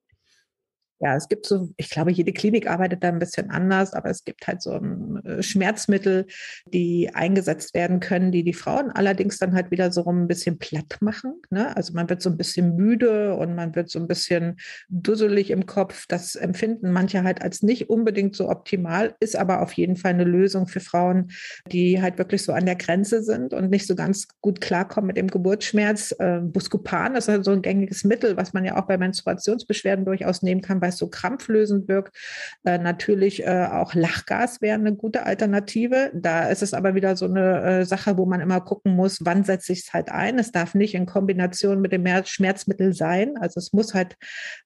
Ja, 0.99 1.15
es 1.15 1.27
gibt 1.27 1.45
so, 1.45 1.69
ich 1.75 1.89
glaube, 1.89 2.11
jede 2.11 2.31
Klinik 2.31 2.69
arbeitet 2.69 3.03
da 3.03 3.09
ein 3.09 3.19
bisschen 3.19 3.49
anders, 3.49 3.93
aber 3.93 4.09
es 4.09 4.23
gibt 4.23 4.47
halt 4.47 4.61
so 4.61 4.79
äh, 5.25 5.43
Schmerzmittel, 5.43 6.25
die 6.65 7.09
eingesetzt 7.13 7.73
werden 7.73 7.99
können, 7.99 8.31
die 8.31 8.43
die 8.43 8.53
Frauen 8.53 8.91
allerdings 8.91 9.37
dann 9.37 9.53
halt 9.53 9.71
wieder 9.71 9.91
so 9.91 10.01
rum 10.01 10.23
ein 10.23 10.27
bisschen 10.27 10.57
platt 10.57 10.97
machen. 11.01 11.41
Ne? 11.49 11.75
Also 11.75 11.93
man 11.93 12.09
wird 12.09 12.21
so 12.21 12.29
ein 12.29 12.37
bisschen 12.37 12.77
müde 12.77 13.35
und 13.35 13.55
man 13.55 13.75
wird 13.75 13.89
so 13.89 13.99
ein 13.99 14.07
bisschen 14.07 14.55
dusselig 14.87 15.51
im 15.51 15.65
Kopf. 15.65 16.05
Das 16.07 16.35
empfinden 16.35 16.91
manche 16.91 17.23
halt 17.23 17.41
als 17.41 17.61
nicht 17.61 17.89
unbedingt 17.89 18.35
so 18.35 18.49
optimal, 18.49 19.15
ist 19.19 19.35
aber 19.35 19.61
auf 19.61 19.73
jeden 19.73 19.97
Fall 19.97 20.13
eine 20.13 20.23
Lösung 20.23 20.65
für 20.65 20.79
Frauen, 20.79 21.31
die 21.67 22.01
halt 22.01 22.17
wirklich 22.17 22.43
so 22.43 22.53
an 22.53 22.65
der 22.65 22.75
Grenze 22.75 23.21
sind 23.21 23.53
und 23.53 23.69
nicht 23.69 23.85
so 23.85 23.95
ganz 23.95 24.27
gut 24.39 24.61
klarkommen 24.61 25.07
mit 25.07 25.17
dem 25.17 25.27
Geburtsschmerz. 25.27 26.15
Äh, 26.19 26.39
Buscopan 26.39 27.15
ist 27.15 27.27
halt 27.27 27.43
so 27.43 27.51
ein 27.51 27.61
gängiges 27.61 28.05
Mittel, 28.05 28.37
was 28.37 28.53
man 28.53 28.63
ja 28.63 28.77
auch 28.77 28.87
bei 28.87 28.97
Menstruationsbeschwerden 28.97 30.05
durchaus 30.05 30.41
nehmen 30.41 30.61
kann, 30.61 30.81
weil 30.85 30.89
es 30.89 30.97
so 30.97 31.07
krampflösend 31.07 31.87
wirkt. 31.87 32.15
Äh, 32.63 32.77
natürlich 32.77 33.43
äh, 33.43 33.67
auch 33.71 33.95
Lachgas 33.95 34.61
wäre 34.61 34.75
eine 34.75 34.95
gute 34.95 35.25
Alternative. 35.25 36.11
Da 36.13 36.49
ist 36.49 36.61
es 36.61 36.75
aber 36.75 36.93
wieder 36.93 37.15
so 37.15 37.25
eine 37.25 37.79
äh, 37.81 37.85
Sache, 37.85 38.17
wo 38.17 38.27
man 38.27 38.39
immer 38.39 38.61
gucken 38.61 38.95
muss, 38.95 39.19
wann 39.23 39.43
setze 39.43 39.73
ich 39.73 39.79
es 39.79 39.93
halt 39.93 40.09
ein. 40.09 40.37
Es 40.37 40.51
darf 40.51 40.75
nicht 40.75 40.93
in 40.93 41.07
Kombination 41.07 41.81
mit 41.81 41.91
dem 41.91 42.05
Schmerzmittel 42.25 42.93
sein. 42.93 43.35
Also 43.39 43.59
es 43.59 43.73
muss 43.73 43.95
halt, 43.95 44.15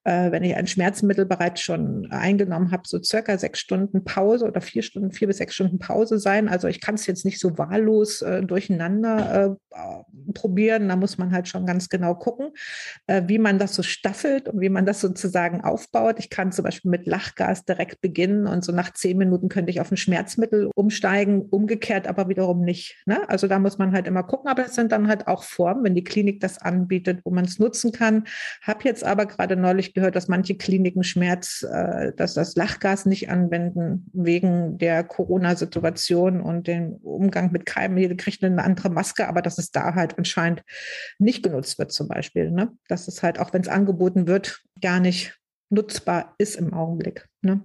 äh, 0.03 0.29
wenn 0.31 0.43
ich 0.43 0.55
ein 0.55 0.67
Schmerzmittel 0.67 1.25
bereits 1.25 1.61
schon 1.61 2.11
eingenommen 2.11 2.71
habe, 2.71 2.83
so 2.85 3.01
circa 3.01 3.37
sechs 3.37 3.59
Stunden 3.59 4.03
Pause 4.03 4.45
oder 4.45 4.59
vier 4.59 4.81
Stunden, 4.81 5.13
vier 5.13 5.29
bis 5.29 5.37
sechs 5.37 5.55
Stunden 5.55 5.79
Pause 5.79 6.19
sein. 6.19 6.49
Also 6.49 6.67
ich 6.67 6.81
kann 6.81 6.95
es 6.95 7.07
jetzt 7.07 7.23
nicht 7.23 7.39
so 7.39 7.57
wahllos 7.57 8.21
äh, 8.21 8.41
durcheinander 8.43 9.57
äh, 9.73 10.33
probieren. 10.33 10.89
Da 10.89 10.97
muss 10.97 11.17
man 11.17 11.31
halt 11.31 11.47
schon 11.47 11.65
ganz 11.65 11.87
genau 11.87 12.15
gucken, 12.15 12.51
wie 13.07 13.37
man 13.37 13.59
das 13.59 13.75
so 13.75 13.83
staffelt 13.83 14.49
und 14.49 14.59
wie 14.59 14.69
man 14.69 14.85
das 14.85 14.99
sozusagen 14.99 15.61
aufbaut 15.61 16.08
dauert. 16.09 16.19
Ich 16.19 16.29
kann 16.29 16.51
zum 16.51 16.63
Beispiel 16.63 16.91
mit 16.91 17.05
Lachgas 17.05 17.65
direkt 17.65 18.01
beginnen 18.01 18.47
und 18.47 18.63
so 18.63 18.71
nach 18.71 18.93
zehn 18.93 19.17
Minuten 19.17 19.49
könnte 19.49 19.71
ich 19.71 19.81
auf 19.81 19.91
ein 19.91 19.97
Schmerzmittel 19.97 20.69
umsteigen, 20.75 21.41
umgekehrt 21.41 22.07
aber 22.07 22.27
wiederum 22.27 22.61
nicht. 22.61 23.01
Ne? 23.05 23.27
Also 23.29 23.47
da 23.47 23.59
muss 23.59 23.77
man 23.77 23.93
halt 23.93 24.07
immer 24.07 24.23
gucken, 24.23 24.49
aber 24.49 24.65
es 24.65 24.75
sind 24.75 24.91
dann 24.91 25.07
halt 25.07 25.27
auch 25.27 25.43
Formen, 25.43 25.83
wenn 25.83 25.95
die 25.95 26.03
Klinik 26.03 26.39
das 26.39 26.57
anbietet, 26.57 27.21
wo 27.23 27.31
man 27.31 27.45
es 27.45 27.59
nutzen 27.59 27.91
kann. 27.91 28.25
Habe 28.61 28.83
jetzt 28.83 29.03
aber 29.03 29.25
gerade 29.25 29.55
neulich 29.55 29.93
gehört, 29.93 30.15
dass 30.15 30.27
manche 30.27 30.55
Kliniken 30.55 31.03
Schmerz, 31.03 31.65
äh, 31.69 32.11
dass 32.15 32.33
das 32.33 32.55
Lachgas 32.55 33.05
nicht 33.05 33.29
anwenden 33.29 34.09
wegen 34.13 34.77
der 34.77 35.03
Corona-Situation 35.03 36.41
und 36.41 36.67
dem 36.67 36.93
Umgang 37.03 37.51
mit 37.51 37.65
Keimen. 37.65 37.97
Jede 37.97 38.15
kriegt 38.15 38.43
eine 38.43 38.63
andere 38.63 38.89
Maske, 38.89 39.27
aber 39.27 39.41
dass 39.41 39.57
es 39.57 39.71
da 39.71 39.95
halt 39.95 40.17
anscheinend 40.17 40.63
nicht 41.17 41.43
genutzt 41.43 41.79
wird 41.79 41.91
zum 41.91 42.07
Beispiel. 42.07 42.51
Ne? 42.51 42.71
Dass 42.87 43.07
es 43.07 43.23
halt, 43.23 43.39
auch 43.39 43.53
wenn 43.53 43.61
es 43.61 43.67
angeboten 43.67 44.27
wird, 44.27 44.61
gar 44.81 44.99
nicht 44.99 45.38
nutzbar 45.69 46.35
ist 46.37 46.55
im 46.55 46.73
Augenblick. 46.73 47.27
Ne? 47.41 47.61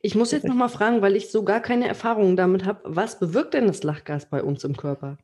Ich 0.00 0.14
muss 0.14 0.32
jetzt 0.32 0.46
nochmal 0.46 0.68
fragen, 0.68 1.02
weil 1.02 1.16
ich 1.16 1.30
so 1.30 1.44
gar 1.44 1.60
keine 1.60 1.88
Erfahrungen 1.88 2.36
damit 2.36 2.64
habe. 2.64 2.80
Was 2.84 3.18
bewirkt 3.18 3.54
denn 3.54 3.66
das 3.66 3.82
Lachgas 3.82 4.28
bei 4.28 4.42
uns 4.42 4.64
im 4.64 4.76
Körper? 4.76 5.18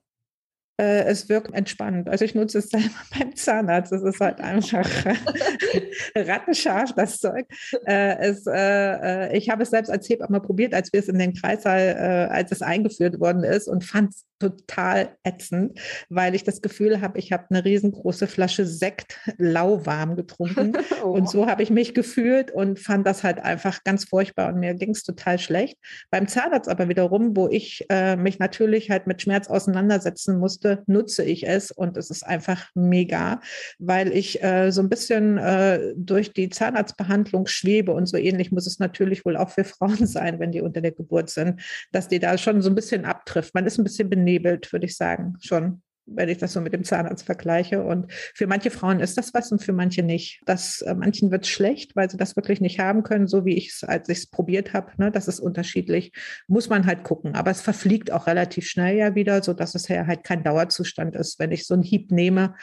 Äh, 0.78 1.04
es 1.04 1.28
wirkt 1.28 1.54
entspannend. 1.54 2.08
Also 2.08 2.24
ich 2.24 2.34
nutze 2.34 2.58
es 2.58 2.68
selber 2.70 2.90
beim 3.18 3.34
Zahnarzt. 3.34 3.92
Es 3.92 4.02
ist 4.02 4.20
halt 4.20 4.40
einfach 4.40 4.88
rattenscharf, 6.14 6.92
das 6.94 7.18
Zeug. 7.18 7.46
Äh, 7.86 8.16
es, 8.18 8.46
äh, 8.46 8.52
äh, 8.52 9.36
ich 9.36 9.48
habe 9.48 9.62
es 9.62 9.70
selbst 9.70 9.90
als 9.90 10.08
Hebamme 10.08 10.40
probiert, 10.40 10.74
als 10.74 10.92
wir 10.92 11.00
es 11.00 11.08
in 11.08 11.18
den 11.18 11.34
Kreissaal, 11.34 11.80
äh, 11.80 12.32
als 12.32 12.52
es 12.52 12.62
eingeführt 12.62 13.20
worden 13.20 13.44
ist 13.44 13.68
und 13.68 13.84
fand 13.84 14.10
es 14.10 14.26
total 14.38 15.16
ätzend, 15.22 15.80
weil 16.08 16.34
ich 16.34 16.44
das 16.44 16.60
Gefühl 16.60 17.00
habe, 17.00 17.18
ich 17.18 17.32
habe 17.32 17.46
eine 17.48 17.64
riesengroße 17.64 18.26
Flasche 18.26 18.66
Sekt 18.66 19.18
lauwarm 19.38 20.16
getrunken. 20.16 20.72
oh. 21.02 21.08
Und 21.08 21.30
so 21.30 21.46
habe 21.46 21.62
ich 21.62 21.70
mich 21.70 21.94
gefühlt 21.94 22.50
und 22.50 22.78
fand 22.78 23.06
das 23.06 23.24
halt 23.24 23.38
einfach 23.38 23.82
ganz 23.84 24.04
furchtbar 24.04 24.52
und 24.52 24.60
mir 24.60 24.74
ging 24.74 24.90
es 24.90 25.02
total 25.04 25.38
schlecht. 25.38 25.78
Beim 26.10 26.28
Zahnarzt 26.28 26.68
aber 26.68 26.88
wiederum, 26.88 27.36
wo 27.36 27.48
ich 27.48 27.86
äh, 27.88 28.16
mich 28.16 28.38
natürlich 28.38 28.90
halt 28.90 29.06
mit 29.06 29.22
Schmerz 29.22 29.48
auseinandersetzen 29.48 30.38
musste, 30.38 30.65
nutze 30.86 31.24
ich 31.24 31.46
es 31.46 31.70
und 31.70 31.96
es 31.96 32.10
ist 32.10 32.26
einfach 32.26 32.70
mega, 32.74 33.40
weil 33.78 34.12
ich 34.12 34.42
äh, 34.42 34.70
so 34.70 34.80
ein 34.80 34.88
bisschen 34.88 35.38
äh, 35.38 35.94
durch 35.96 36.32
die 36.32 36.48
Zahnarztbehandlung 36.48 37.46
schwebe 37.46 37.92
und 37.92 38.06
so 38.06 38.16
ähnlich 38.16 38.52
muss 38.52 38.66
es 38.66 38.78
natürlich 38.78 39.24
wohl 39.24 39.36
auch 39.36 39.50
für 39.50 39.64
Frauen 39.76 40.06
sein, 40.06 40.38
wenn 40.38 40.52
die 40.52 40.60
unter 40.60 40.80
der 40.80 40.92
Geburt 40.92 41.30
sind, 41.30 41.60
dass 41.92 42.08
die 42.08 42.18
da 42.18 42.38
schon 42.38 42.62
so 42.62 42.70
ein 42.70 42.74
bisschen 42.74 43.04
abtrifft. 43.04 43.54
Man 43.54 43.66
ist 43.66 43.78
ein 43.78 43.84
bisschen 43.84 44.08
vernebelt, 44.08 44.72
würde 44.72 44.86
ich 44.86 44.96
sagen, 44.96 45.36
schon 45.40 45.82
wenn 46.06 46.28
ich 46.28 46.38
das 46.38 46.52
so 46.52 46.60
mit 46.60 46.72
dem 46.72 46.84
Zahnarzt 46.84 47.26
vergleiche. 47.26 47.82
Und 47.82 48.10
für 48.10 48.46
manche 48.46 48.70
Frauen 48.70 49.00
ist 49.00 49.18
das 49.18 49.34
was 49.34 49.52
und 49.52 49.62
für 49.62 49.72
manche 49.72 50.02
nicht. 50.02 50.40
Das, 50.46 50.82
äh, 50.82 50.94
manchen 50.94 51.30
wird 51.30 51.46
schlecht, 51.46 51.96
weil 51.96 52.10
sie 52.10 52.16
das 52.16 52.36
wirklich 52.36 52.60
nicht 52.60 52.78
haben 52.78 53.02
können, 53.02 53.26
so 53.26 53.44
wie 53.44 53.56
ich 53.56 53.68
es, 53.70 53.84
als 53.84 54.08
ich 54.08 54.18
es 54.18 54.26
probiert 54.26 54.72
habe. 54.72 54.92
Ne, 54.96 55.10
das 55.10 55.28
ist 55.28 55.40
unterschiedlich. 55.40 56.12
Muss 56.46 56.68
man 56.68 56.86
halt 56.86 57.02
gucken. 57.04 57.34
Aber 57.34 57.50
es 57.50 57.60
verfliegt 57.60 58.12
auch 58.12 58.26
relativ 58.26 58.66
schnell 58.66 58.96
ja 58.96 59.14
wieder, 59.14 59.42
sodass 59.42 59.74
es 59.74 59.88
ja 59.88 60.06
halt 60.06 60.24
kein 60.24 60.42
Dauerzustand 60.42 61.16
ist. 61.16 61.38
Wenn 61.38 61.52
ich 61.52 61.66
so 61.66 61.74
einen 61.74 61.82
Hieb 61.82 62.10
nehme, 62.10 62.54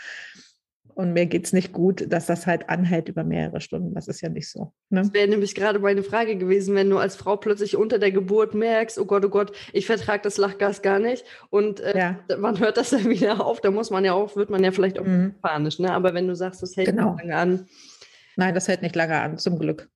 und 0.95 1.13
mir 1.13 1.25
geht 1.25 1.45
es 1.45 1.53
nicht 1.53 1.73
gut, 1.73 2.11
dass 2.11 2.25
das 2.25 2.47
halt 2.47 2.69
anhält 2.69 3.09
über 3.09 3.23
mehrere 3.23 3.61
Stunden. 3.61 3.93
Das 3.93 4.07
ist 4.07 4.21
ja 4.21 4.29
nicht 4.29 4.49
so. 4.49 4.73
Ne? 4.89 5.01
Das 5.01 5.13
wäre 5.13 5.27
nämlich 5.27 5.55
gerade 5.55 5.79
meine 5.79 6.03
Frage 6.03 6.37
gewesen, 6.37 6.75
wenn 6.75 6.89
du 6.89 6.97
als 6.97 7.15
Frau 7.15 7.37
plötzlich 7.37 7.75
unter 7.75 7.99
der 7.99 8.11
Geburt 8.11 8.53
merkst, 8.53 8.99
oh 8.99 9.05
Gott, 9.05 9.25
oh 9.25 9.29
Gott, 9.29 9.55
ich 9.73 9.85
vertrage 9.85 10.23
das 10.23 10.37
Lachgas 10.37 10.81
gar 10.81 10.99
nicht 10.99 11.25
und 11.49 11.79
äh, 11.79 11.97
ja. 11.97 12.19
man 12.37 12.59
hört 12.59 12.77
das 12.77 12.91
dann 12.91 13.09
wieder 13.09 13.45
auf, 13.45 13.61
da 13.61 13.71
muss 13.71 13.89
man 13.89 14.05
ja 14.05 14.13
auch, 14.13 14.35
wird 14.35 14.49
man 14.49 14.63
ja 14.63 14.71
vielleicht 14.71 14.99
auch 14.99 15.05
mhm. 15.05 15.35
panisch. 15.41 15.79
Ne? 15.79 15.91
Aber 15.91 16.13
wenn 16.13 16.27
du 16.27 16.35
sagst, 16.35 16.61
das 16.61 16.75
hält 16.77 16.87
genau. 16.87 17.15
lange 17.17 17.35
an. 17.35 17.67
Nein, 18.35 18.55
das 18.55 18.67
hält 18.67 18.81
nicht 18.81 18.95
lange 18.95 19.19
an, 19.19 19.37
zum 19.37 19.59
Glück. 19.59 19.89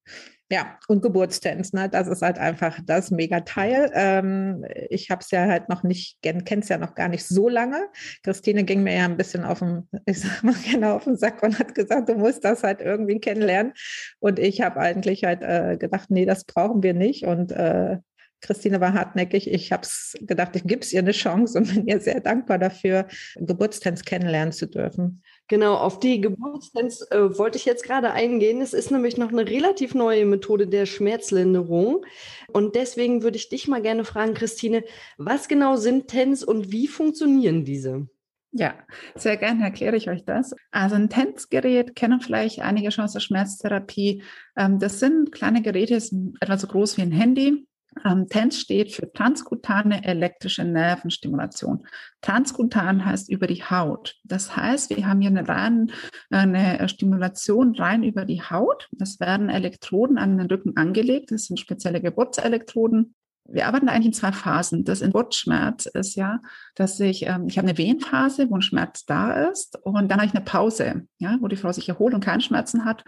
Ja, 0.50 0.80
und 0.88 1.02
Geburtstanz, 1.02 1.74
ne? 1.74 1.90
das 1.90 2.08
ist 2.08 2.22
halt 2.22 2.38
einfach 2.38 2.80
das 2.86 3.12
Mega-Teil. 3.12 3.92
Ähm, 3.94 4.66
ich 4.90 5.10
habe 5.10 5.22
es 5.22 5.30
ja 5.32 5.46
halt 5.46 5.68
noch 5.68 5.84
nicht, 5.84 6.22
kenne 6.22 6.62
es 6.62 6.70
ja 6.70 6.78
noch 6.78 6.96
gar 6.96 7.10
nicht 7.10 7.26
so 7.26 7.50
lange. 7.50 7.90
Christine 8.24 8.64
ging 8.64 8.82
mir 8.82 8.96
ja 8.96 9.06
ein 9.06 9.18
bisschen 9.18 9.44
auf 9.44 9.60
den, 9.60 9.90
ich 10.06 10.22
sag 10.22 10.44
mal 10.44 10.56
genau 10.72 10.96
auf 10.96 11.04
den 11.04 11.18
Sack 11.18 11.44
und 11.44 11.60
hat 11.60 11.76
gesagt, 11.76 12.08
du 12.08 12.16
musst 12.16 12.46
das 12.46 12.64
halt 12.64 12.80
irgendwie 12.80 13.20
kennenlernen. 13.20 13.74
Und 14.20 14.40
ich 14.40 14.62
habe 14.62 14.80
eigentlich 14.80 15.26
halt 15.26 15.42
äh, 15.44 15.76
gedacht, 15.78 16.10
nee, 16.12 16.26
das 16.26 16.46
brauchen 16.46 16.82
wir 16.82 16.94
nicht. 16.94 17.26
Und 17.26 17.52
äh, 17.52 17.98
Christine 18.40 18.80
war 18.80 18.94
hartnäckig. 18.94 19.52
Ich 19.52 19.72
habe 19.72 19.88
gedacht, 20.22 20.56
ich 20.56 20.64
gebe 20.64 20.82
es 20.82 20.94
ihr 20.94 21.00
eine 21.00 21.12
Chance 21.12 21.58
und 21.58 21.74
bin 21.74 21.88
ihr 21.88 22.00
sehr 22.00 22.22
dankbar 22.22 22.58
dafür, 22.58 23.08
Geburtstanz 23.36 24.04
kennenlernen 24.04 24.52
zu 24.54 24.68
dürfen. 24.68 25.24
Genau, 25.50 25.76
auf 25.76 26.00
die 26.00 26.20
Geburtstanz 26.20 27.08
äh, 27.10 27.38
wollte 27.38 27.58
ich 27.58 27.64
jetzt 27.64 27.84
gerade 27.84 28.12
eingehen. 28.12 28.62
Es 28.62 28.74
ist 28.74 28.92
nämlich 28.92 29.16
noch 29.16 29.32
eine 29.32 29.48
relativ 29.48 29.96
neue 29.96 30.26
Methode 30.26 30.68
der 30.68 30.86
Schmerzlinderung. 30.86 32.06
Und 32.52 32.76
deswegen 32.76 33.24
würde 33.24 33.38
ich 33.38 33.48
dich 33.48 33.68
mal 33.70 33.82
gerne 33.82 34.04
fragen, 34.04 34.34
Christine, 34.34 34.84
was 35.18 35.48
genau 35.48 35.78
sind 35.78 36.10
TENS 36.10 36.44
und 36.44 36.72
wie 36.72 36.88
funktionieren 36.88 37.64
diese? 37.64 38.08
Ja, 38.52 38.76
sehr 39.16 39.38
gerne 39.38 39.64
erkläre 39.64 39.96
ich 39.96 40.10
euch 40.10 40.26
das. 40.26 40.54
Also 40.72 40.96
ein 40.96 41.10
TENS-Gerät 41.10 41.96
kennen 41.96 42.20
vielleicht 42.20 42.60
einige 42.60 42.92
schon 42.92 43.06
aus 43.06 43.14
der 43.14 43.20
Schmerztherapie. 43.20 44.24
Ähm, 44.58 44.80
das 44.80 45.00
sind 45.00 45.32
kleine 45.32 45.62
Geräte, 45.62 46.00
sind 46.00 46.36
etwa 46.42 46.58
so 46.58 46.68
groß 46.68 46.98
wie 46.98 47.04
ein 47.04 47.12
Handy. 47.12 47.67
Ähm, 48.06 48.28
TENS 48.28 48.60
steht 48.60 48.94
für 48.94 49.12
transkutane 49.12 50.04
elektrische 50.04 50.64
Nervenstimulation. 50.64 51.86
Transkutan 52.22 53.06
heißt 53.06 53.30
über 53.30 53.48
die 53.48 53.64
Haut. 53.64 54.16
Das 54.24 54.56
heißt, 54.56 54.96
wir 54.96 55.08
haben 55.08 55.22
hier 55.22 55.30
eine, 55.30 55.48
rein, 55.48 55.92
eine 56.30 56.88
Stimulation 56.90 57.76
rein 57.76 58.04
über 58.04 58.26
die 58.26 58.42
Haut. 58.42 58.90
Es 59.00 59.20
werden 59.20 59.50
Elektroden 59.50 60.18
an 60.18 60.38
den 60.38 60.48
Rücken 60.48 60.76
angelegt. 60.78 61.32
Das 61.32 61.46
sind 61.46 61.60
spezielle 61.60 62.02
Geburtselektroden. 62.02 63.16
Wir 63.50 63.68
arbeiten 63.68 63.88
eigentlich 63.88 64.08
in 64.08 64.14
zwei 64.14 64.32
Phasen. 64.32 64.84
Das 64.84 65.00
Geburtsschmerz 65.00 65.86
ist 65.86 66.16
ja, 66.16 66.42
dass 66.76 67.00
ich, 67.00 67.26
ähm, 67.26 67.48
ich 67.48 67.58
habe 67.58 67.68
eine 67.68 67.78
Wehenphase, 67.78 68.50
wo 68.50 68.56
ein 68.56 68.62
Schmerz 68.62 69.06
da 69.06 69.50
ist 69.50 69.80
und 69.84 70.10
dann 70.10 70.20
habe 70.20 70.28
ich 70.28 70.36
eine 70.36 70.44
Pause, 70.44 71.08
ja, 71.18 71.38
wo 71.40 71.48
die 71.48 71.56
Frau 71.56 71.72
sich 71.72 71.88
erholt 71.88 72.14
und 72.14 72.24
keinen 72.24 72.42
Schmerzen 72.42 72.84
hat. 72.84 73.04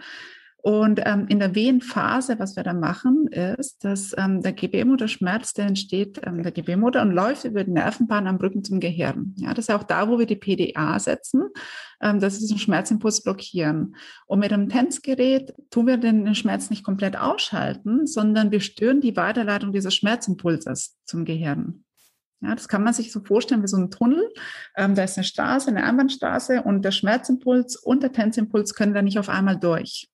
Und 0.62 1.00
ähm, 1.04 1.26
in 1.28 1.38
der 1.38 1.54
Wehenphase, 1.54 2.38
was 2.38 2.56
wir 2.56 2.62
da 2.62 2.74
machen, 2.74 3.28
ist, 3.28 3.82
dass 3.84 4.14
ähm, 4.18 4.42
der 4.42 4.52
Gebärmutterschmerz, 4.52 5.54
der 5.54 5.66
entsteht 5.66 6.20
ähm, 6.24 6.42
der 6.42 6.52
Gebärmutter 6.52 7.00
und 7.02 7.12
läuft 7.12 7.44
über 7.44 7.64
die 7.64 7.70
Nervenbahn 7.70 8.26
am 8.26 8.36
Rücken 8.36 8.62
zum 8.62 8.78
Gehirn. 8.78 9.34
Ja, 9.36 9.54
das 9.54 9.68
ist 9.68 9.74
auch 9.74 9.84
da, 9.84 10.08
wo 10.08 10.18
wir 10.18 10.26
die 10.26 10.36
PDA 10.36 10.98
setzen, 10.98 11.48
ähm, 12.02 12.20
dass 12.20 12.34
wir 12.34 12.40
diesen 12.40 12.58
Schmerzimpuls 12.58 13.22
blockieren. 13.22 13.96
Und 14.26 14.40
mit 14.40 14.52
einem 14.52 14.68
Tänzgerät 14.68 15.54
tun 15.70 15.86
wir 15.86 15.96
den 15.96 16.34
Schmerz 16.34 16.68
nicht 16.68 16.84
komplett 16.84 17.16
ausschalten, 17.16 18.06
sondern 18.06 18.50
wir 18.50 18.60
stören 18.60 19.00
die 19.00 19.16
Weiterleitung 19.16 19.72
dieses 19.72 19.94
Schmerzimpulses 19.94 20.98
zum 21.04 21.24
Gehirn. 21.24 21.84
Ja, 22.42 22.54
das 22.54 22.68
kann 22.68 22.82
man 22.82 22.94
sich 22.94 23.12
so 23.12 23.20
vorstellen 23.20 23.62
wie 23.62 23.68
so 23.68 23.76
ein 23.76 23.90
Tunnel. 23.90 24.28
Ähm, 24.76 24.94
da 24.94 25.04
ist 25.04 25.16
eine 25.16 25.24
Straße, 25.24 25.68
eine 25.68 25.84
Einbahnstraße 25.84 26.62
und 26.62 26.84
der 26.84 26.90
Schmerzimpuls 26.90 27.76
und 27.76 28.02
der 28.02 28.12
Tänzimpuls 28.12 28.74
können 28.74 28.94
da 28.94 29.02
nicht 29.02 29.18
auf 29.18 29.28
einmal 29.28 29.58
durch. 29.58 30.08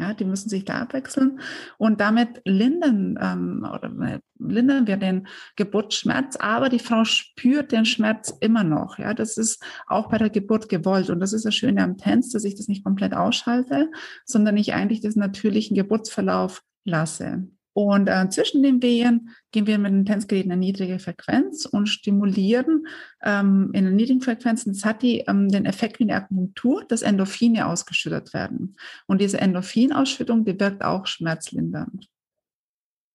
Ja, 0.00 0.14
die 0.14 0.24
müssen 0.24 0.48
sich 0.48 0.64
da 0.64 0.80
abwechseln 0.80 1.40
und 1.76 2.00
damit 2.00 2.40
lindern 2.46 3.18
ähm, 3.20 3.68
oder 3.70 4.20
lindern 4.38 4.86
wir 4.86 4.96
den 4.96 5.26
Geburtsschmerz, 5.56 6.36
aber 6.36 6.70
die 6.70 6.78
Frau 6.78 7.04
spürt 7.04 7.70
den 7.70 7.84
Schmerz 7.84 8.32
immer 8.40 8.64
noch. 8.64 8.98
Ja, 8.98 9.12
das 9.12 9.36
ist 9.36 9.62
auch 9.86 10.08
bei 10.08 10.16
der 10.16 10.30
Geburt 10.30 10.70
gewollt 10.70 11.10
und 11.10 11.20
das 11.20 11.34
ist 11.34 11.44
das 11.44 11.54
Schöne 11.54 11.82
am 11.82 11.98
Tänz, 11.98 12.30
dass 12.30 12.44
ich 12.44 12.54
das 12.54 12.68
nicht 12.68 12.82
komplett 12.82 13.12
ausschalte, 13.14 13.90
sondern 14.24 14.56
ich 14.56 14.72
eigentlich 14.72 15.00
diesen 15.00 15.20
natürlichen 15.20 15.76
Geburtsverlauf 15.76 16.62
lasse. 16.84 17.46
Und 17.72 18.08
äh, 18.08 18.28
zwischen 18.30 18.62
den 18.62 18.82
Wehen 18.82 19.30
gehen 19.52 19.66
wir 19.66 19.78
mit 19.78 19.92
dem 19.92 20.04
Tänzgerät 20.04 20.44
in 20.44 20.52
eine 20.52 20.60
niedrige 20.60 20.98
Frequenz 20.98 21.66
und 21.66 21.86
stimulieren 21.86 22.86
ähm, 23.22 23.70
in 23.72 23.86
einer 23.86 23.94
niedrigen 23.94 24.20
Frequenz. 24.20 24.64
Das 24.64 24.84
hat 24.84 25.02
die, 25.02 25.20
ähm, 25.20 25.48
den 25.48 25.66
Effekt 25.66 25.98
wie 25.98 26.04
eine 26.04 26.16
Akupunktur, 26.16 26.84
dass 26.84 27.02
Endorphine 27.02 27.66
ausgeschüttet 27.66 28.34
werden. 28.34 28.76
Und 29.06 29.20
diese 29.20 29.40
Endorphinausschüttung, 29.40 30.44
die 30.44 30.58
wirkt 30.58 30.82
auch 30.82 31.06
schmerzlindernd. 31.06 32.08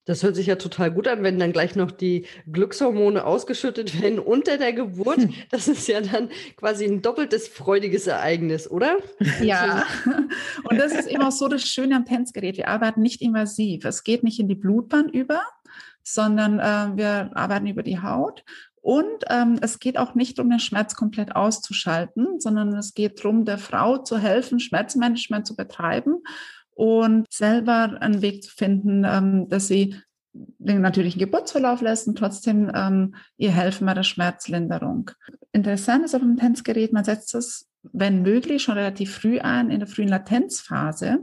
Das 0.06 0.22
hört 0.22 0.36
sich 0.36 0.48
ja 0.48 0.56
total 0.56 0.92
gut 0.92 1.08
an, 1.08 1.24
wenn 1.24 1.40
dann 1.40 1.52
gleich 1.52 1.76
noch 1.76 1.92
die 1.92 2.28
Glückshormone 2.52 3.26
ausgeschüttet 3.26 4.02
werden 4.02 4.20
unter 4.20 4.58
der 4.58 4.74
Geburt. 4.74 5.18
Hm. 5.18 5.34
Das 5.50 5.68
ist 5.68 5.88
ja 5.88 6.02
dann 6.02 6.30
quasi 6.56 6.86
ein 6.86 7.02
doppeltes 7.02 7.48
freudiges 7.48 8.08
Ereignis, 8.08 8.70
oder? 8.70 8.98
Ja, 9.42 9.86
und 10.70 10.78
das 10.78 10.94
ist 10.94 11.08
eben 11.08 11.24
auch 11.24 11.32
so 11.32 11.48
das 11.48 11.64
Schöne 11.64 11.96
am 11.96 12.06
Tänzgerät. 12.06 12.58
Wir 12.58 12.70
arbeiten 12.70 13.02
nicht 13.02 13.22
invasiv. 13.22 13.86
Es 13.86 14.04
geht 14.04 14.24
nicht 14.24 14.40
in 14.40 14.48
die 14.48 14.56
Blutbahn 14.56 15.10
über, 15.10 15.42
sondern 16.04 16.60
äh, 16.60 16.98
wir 16.98 17.32
arbeiten 17.34 17.68
über 17.68 17.84
die 17.84 18.00
Haut. 18.00 18.44
Und 18.82 19.26
ähm, 19.32 19.58
es 19.62 19.80
geht 19.80 19.98
auch 19.98 20.14
nicht 20.14 20.40
um 20.40 20.48
den 20.48 20.60
Schmerz 20.60 20.94
komplett 20.94 21.36
auszuschalten, 21.36 22.40
sondern 22.40 22.72
es 22.76 22.94
geht 22.94 23.18
darum, 23.18 23.44
der 23.44 23.58
Frau 23.58 23.98
zu 23.98 24.20
helfen, 24.20 24.60
Schmerzmanagement 24.60 25.48
zu 25.48 25.56
betreiben 25.56 26.22
und 26.76 27.26
selber 27.32 27.98
einen 28.00 28.22
Weg 28.22 28.44
zu 28.44 28.52
finden, 28.52 29.04
ähm, 29.06 29.50
dass 29.50 29.68
sie 29.68 29.96
den 30.34 30.82
natürlichen 30.82 31.20
Geburtsverlauf 31.20 31.82
lässt 31.82 32.08
und 32.08 32.18
trotzdem 32.18 32.70
ähm, 32.76 33.16
ihr 33.38 33.52
helfen 33.52 33.88
bei 33.88 33.94
der 33.94 34.04
Schmerzlinderung. 34.04 35.12
Interessant 35.54 36.06
ist 36.06 36.14
auf 36.14 36.22
dem 36.22 36.38
Tänzgerät, 36.38 36.92
man 36.92 37.06
setzt 37.06 37.34
es, 37.34 37.70
wenn 37.94 38.22
möglich, 38.22 38.64
schon 38.64 38.76
relativ 38.76 39.16
früh 39.16 39.40
ein, 39.40 39.72
in 39.72 39.80
der 39.80 39.88
frühen 39.88 40.10
Latenzphase. 40.10 41.20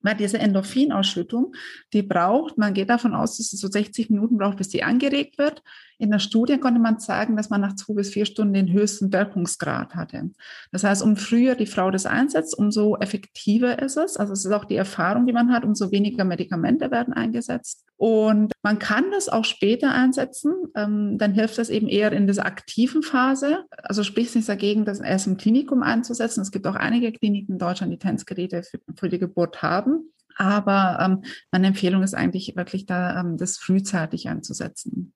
Weil 0.00 0.14
diese 0.14 0.38
Endorphinausschüttung, 0.38 1.54
die 1.92 2.02
braucht, 2.02 2.56
man 2.56 2.72
geht 2.72 2.88
davon 2.88 3.14
aus, 3.14 3.36
dass 3.36 3.52
es 3.52 3.58
so 3.58 3.66
60 3.66 4.10
Minuten 4.10 4.38
braucht, 4.38 4.58
bis 4.58 4.70
sie 4.70 4.84
angeregt 4.84 5.38
wird. 5.38 5.64
In 5.98 6.10
der 6.10 6.20
Studie 6.20 6.58
konnte 6.58 6.80
man 6.80 7.00
sagen, 7.00 7.36
dass 7.36 7.50
man 7.50 7.60
nach 7.60 7.74
zwei 7.74 7.94
bis 7.94 8.10
vier 8.10 8.24
Stunden 8.24 8.54
den 8.54 8.72
höchsten 8.72 9.12
Wirkungsgrad 9.12 9.94
hatte. 9.94 10.30
Das 10.70 10.84
heißt, 10.84 11.02
um 11.02 11.16
früher 11.16 11.56
die 11.56 11.66
Frau 11.66 11.90
das 11.90 12.06
einsetzt, 12.06 12.56
umso 12.56 12.96
effektiver 12.96 13.82
ist 13.82 13.96
es. 13.96 14.16
Also 14.16 14.32
es 14.32 14.44
ist 14.44 14.52
auch 14.52 14.64
die 14.64 14.76
Erfahrung, 14.76 15.26
die 15.26 15.32
man 15.32 15.52
hat, 15.52 15.64
umso 15.64 15.90
weniger 15.90 16.24
Medikamente 16.24 16.90
werden 16.90 17.12
eingesetzt. 17.12 17.84
Und 17.96 18.52
man 18.62 18.78
kann 18.78 19.10
das 19.10 19.28
auch 19.28 19.44
später 19.44 19.92
einsetzen. 19.92 20.52
Ähm, 20.76 21.18
dann 21.18 21.32
hilft 21.32 21.58
das 21.58 21.68
eben 21.68 21.88
eher 21.88 22.12
in 22.12 22.28
dieser 22.28 22.46
aktiven 22.46 23.02
Phase. 23.02 23.64
Also 23.70 24.04
spricht 24.04 24.36
nichts 24.36 24.46
dagegen, 24.46 24.84
das 24.84 25.00
erst 25.00 25.26
im 25.26 25.36
Klinikum 25.36 25.82
einzusetzen. 25.82 26.42
Es 26.42 26.52
gibt 26.52 26.66
auch 26.68 26.76
einige 26.76 27.10
Kliniken 27.10 27.54
in 27.54 27.58
Deutschland, 27.58 27.92
die 27.92 27.98
Tänzgeräte 27.98 28.62
für, 28.94 29.08
die 29.08 29.18
Geburt 29.18 29.62
haben. 29.62 30.12
Aber 30.36 30.98
ähm, 31.00 31.24
meine 31.50 31.66
Empfehlung 31.66 32.04
ist 32.04 32.14
eigentlich 32.14 32.54
wirklich 32.54 32.86
da, 32.86 33.20
ähm, 33.20 33.36
das 33.36 33.58
frühzeitig 33.58 34.28
einzusetzen. 34.28 35.12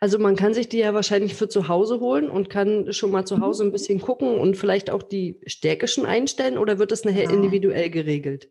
Also 0.00 0.18
man 0.18 0.36
kann 0.36 0.54
sich 0.54 0.68
die 0.68 0.78
ja 0.78 0.94
wahrscheinlich 0.94 1.34
für 1.34 1.48
zu 1.48 1.68
Hause 1.68 1.98
holen 2.00 2.30
und 2.30 2.50
kann 2.50 2.92
schon 2.92 3.10
mal 3.10 3.24
zu 3.24 3.36
mhm. 3.36 3.42
Hause 3.42 3.64
ein 3.64 3.72
bisschen 3.72 4.00
gucken 4.00 4.38
und 4.38 4.56
vielleicht 4.56 4.90
auch 4.90 5.02
die 5.02 5.40
Stärke 5.46 5.88
schon 5.88 6.06
einstellen 6.06 6.58
oder 6.58 6.78
wird 6.78 6.92
das 6.92 7.04
nachher 7.04 7.24
ja. 7.24 7.30
individuell 7.30 7.90
geregelt? 7.90 8.50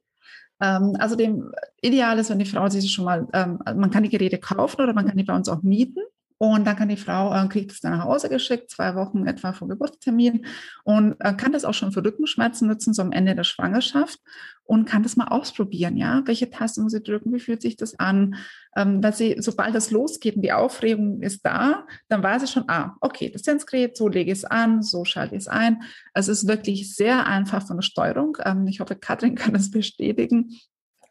Ähm, 0.61 0.95
also 0.99 1.15
dem 1.15 1.51
ideal 1.81 2.19
ist, 2.19 2.29
wenn 2.29 2.39
die 2.39 2.45
Frau 2.45 2.67
sich 2.67 2.91
schon 2.91 3.05
mal, 3.05 3.27
ähm, 3.33 3.59
man 3.65 3.91
kann 3.91 4.03
die 4.03 4.09
Geräte 4.09 4.39
kaufen 4.39 4.81
oder 4.81 4.93
man 4.93 5.05
kann 5.05 5.17
die 5.17 5.23
bei 5.23 5.35
uns 5.35 5.47
auch 5.47 5.61
mieten. 5.61 6.01
Und 6.39 6.65
dann 6.65 6.75
kann 6.75 6.89
die 6.89 6.97
Frau, 6.97 7.33
äh, 7.33 7.47
kriegt 7.47 7.71
es 7.71 7.81
dann 7.81 7.93
nach 7.93 8.05
Hause 8.05 8.29
geschickt, 8.29 8.69
zwei 8.69 8.95
Wochen 8.95 9.25
etwa 9.25 9.53
vor 9.53 9.67
Geburtstermin 9.67 10.45
und 10.83 11.15
äh, 11.19 11.33
kann 11.33 11.51
das 11.51 11.65
auch 11.65 11.73
schon 11.73 11.91
für 11.91 12.03
Rückenschmerzen 12.03 12.67
nutzen, 12.67 12.93
so 12.93 13.01
am 13.01 13.11
Ende 13.11 13.33
der 13.33 13.43
Schwangerschaft 13.43 14.19
und 14.63 14.85
kann 14.85 15.01
das 15.01 15.15
mal 15.15 15.29
ausprobieren, 15.29 15.97
ja. 15.97 16.21
Welche 16.25 16.49
Taste 16.49 16.81
muss 16.81 16.91
sie 16.91 17.01
drücken? 17.01 17.33
Wie 17.33 17.39
fühlt 17.39 17.61
sich 17.61 17.75
das 17.75 17.97
an? 17.97 18.35
Ähm, 18.75 19.01
weil 19.01 19.13
sie, 19.13 19.37
sobald 19.39 19.73
das 19.73 19.89
losgeht 19.89 20.35
und 20.35 20.41
die 20.43 20.51
Aufregung 20.51 21.21
ist 21.21 21.43
da, 21.43 21.85
dann 22.09 22.21
weiß 22.21 22.41
sie 22.41 22.47
schon, 22.47 22.65
ah, 22.67 22.95
okay, 23.01 23.31
das 23.31 23.41
Sensgerät, 23.43 23.97
so 23.97 24.07
lege 24.07 24.31
ich 24.31 24.39
es 24.39 24.45
an, 24.45 24.83
so 24.83 25.05
schalte 25.05 25.35
ich 25.35 25.41
es 25.41 25.47
ein. 25.47 25.81
Also 26.13 26.31
es 26.31 26.43
ist 26.43 26.47
wirklich 26.47 26.93
sehr 26.95 27.25
einfach 27.25 27.65
von 27.65 27.77
der 27.77 27.83
Steuerung. 27.83 28.37
Ähm, 28.43 28.67
ich 28.67 28.79
hoffe, 28.79 28.95
Katrin 28.95 29.35
kann 29.35 29.53
das 29.53 29.71
bestätigen. 29.71 30.51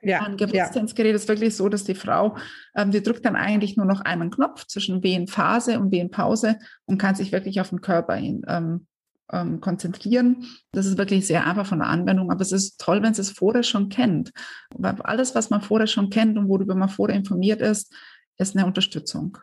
Ja, 0.02 0.20
ein 0.22 0.36
Geburtstänzgerät 0.36 1.12
ja. 1.12 1.16
ist 1.16 1.28
wirklich 1.28 1.56
so, 1.56 1.68
dass 1.68 1.84
die 1.84 1.94
Frau, 1.94 2.36
ähm, 2.76 2.90
die 2.90 3.02
drückt 3.02 3.24
dann 3.24 3.36
eigentlich 3.36 3.76
nur 3.76 3.86
noch 3.86 4.00
einen 4.02 4.30
Knopf 4.30 4.66
zwischen 4.66 5.02
Wehenphase 5.02 5.80
und 5.80 5.90
Wehenpause 5.90 6.58
und 6.84 6.98
kann 6.98 7.14
sich 7.14 7.32
wirklich 7.32 7.60
auf 7.60 7.70
den 7.70 7.80
Körper 7.80 8.14
hin 8.14 8.42
ähm, 8.46 8.86
ähm, 9.32 9.60
konzentrieren. 9.60 10.46
Das 10.72 10.86
ist 10.86 10.98
wirklich 10.98 11.26
sehr 11.26 11.46
einfach 11.46 11.66
von 11.66 11.78
der 11.78 11.88
Anwendung, 11.88 12.30
aber 12.30 12.42
es 12.42 12.52
ist 12.52 12.80
toll, 12.80 13.02
wenn 13.02 13.14
sie 13.14 13.22
es 13.22 13.30
vorher 13.30 13.62
schon 13.62 13.88
kennt. 13.88 14.32
Weil 14.74 15.00
alles, 15.02 15.34
was 15.34 15.50
man 15.50 15.62
vorher 15.62 15.86
schon 15.86 16.10
kennt 16.10 16.38
und 16.38 16.48
worüber 16.48 16.74
man 16.74 16.88
vorher 16.88 17.16
informiert 17.16 17.60
ist, 17.60 17.92
ist 18.38 18.56
eine 18.56 18.66
Unterstützung. 18.66 19.38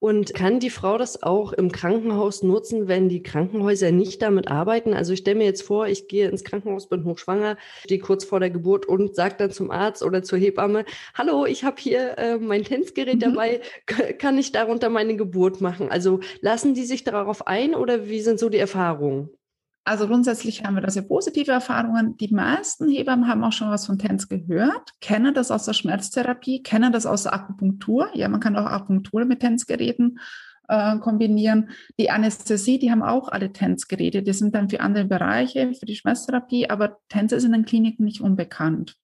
Und 0.00 0.32
kann 0.32 0.60
die 0.60 0.70
Frau 0.70 0.96
das 0.96 1.22
auch 1.22 1.52
im 1.52 1.70
Krankenhaus 1.70 2.42
nutzen, 2.42 2.88
wenn 2.88 3.10
die 3.10 3.22
Krankenhäuser 3.22 3.92
nicht 3.92 4.22
damit 4.22 4.48
arbeiten? 4.48 4.94
Also 4.94 5.12
ich 5.12 5.20
stelle 5.20 5.36
mir 5.36 5.44
jetzt 5.44 5.62
vor, 5.62 5.86
ich 5.86 6.08
gehe 6.08 6.28
ins 6.28 6.42
Krankenhaus, 6.42 6.88
bin 6.88 7.04
hochschwanger, 7.04 7.58
stehe 7.82 8.00
kurz 8.00 8.24
vor 8.24 8.40
der 8.40 8.48
Geburt 8.48 8.86
und 8.86 9.14
sage 9.14 9.34
dann 9.36 9.50
zum 9.50 9.70
Arzt 9.70 10.02
oder 10.02 10.22
zur 10.22 10.38
Hebamme, 10.38 10.86
hallo, 11.12 11.44
ich 11.44 11.64
habe 11.64 11.76
hier 11.78 12.16
äh, 12.16 12.38
mein 12.38 12.64
Tänzgerät 12.64 13.16
mhm. 13.16 13.20
dabei, 13.20 13.60
kann 14.18 14.38
ich 14.38 14.52
darunter 14.52 14.88
meine 14.88 15.16
Geburt 15.16 15.60
machen? 15.60 15.90
Also 15.90 16.20
lassen 16.40 16.72
die 16.72 16.84
sich 16.84 17.04
darauf 17.04 17.46
ein 17.46 17.74
oder 17.74 18.08
wie 18.08 18.22
sind 18.22 18.40
so 18.40 18.48
die 18.48 18.58
Erfahrungen? 18.58 19.28
Also 19.84 20.06
grundsätzlich 20.06 20.64
haben 20.64 20.74
wir 20.74 20.82
da 20.82 20.90
sehr 20.90 21.02
positive 21.02 21.50
Erfahrungen. 21.50 22.16
Die 22.18 22.32
meisten 22.32 22.88
Hebammen 22.88 23.26
haben 23.26 23.42
auch 23.42 23.52
schon 23.52 23.70
was 23.70 23.86
von 23.86 23.98
TENS 23.98 24.28
gehört, 24.28 24.92
kennen 25.00 25.34
das 25.34 25.50
aus 25.50 25.64
der 25.64 25.72
Schmerztherapie, 25.72 26.62
kennen 26.62 26.92
das 26.92 27.06
aus 27.06 27.22
der 27.24 27.32
Akupunktur. 27.32 28.10
Ja, 28.14 28.28
man 28.28 28.40
kann 28.40 28.56
auch 28.56 28.66
Akupunktur 28.66 29.24
mit 29.24 29.40
TENS-Geräten 29.40 30.18
äh, 30.68 30.98
kombinieren. 30.98 31.70
Die 31.98 32.10
Anästhesie, 32.10 32.78
die 32.78 32.90
haben 32.90 33.02
auch 33.02 33.28
alle 33.28 33.52
TENS-Geräte. 33.52 34.22
Die 34.22 34.32
sind 34.32 34.54
dann 34.54 34.68
für 34.68 34.80
andere 34.80 35.06
Bereiche, 35.06 35.72
für 35.74 35.86
die 35.86 35.96
Schmerztherapie, 35.96 36.68
aber 36.68 36.98
TENS 37.08 37.32
ist 37.32 37.44
in 37.44 37.52
den 37.52 37.64
Kliniken 37.64 38.04
nicht 38.04 38.20
unbekannt. 38.20 38.96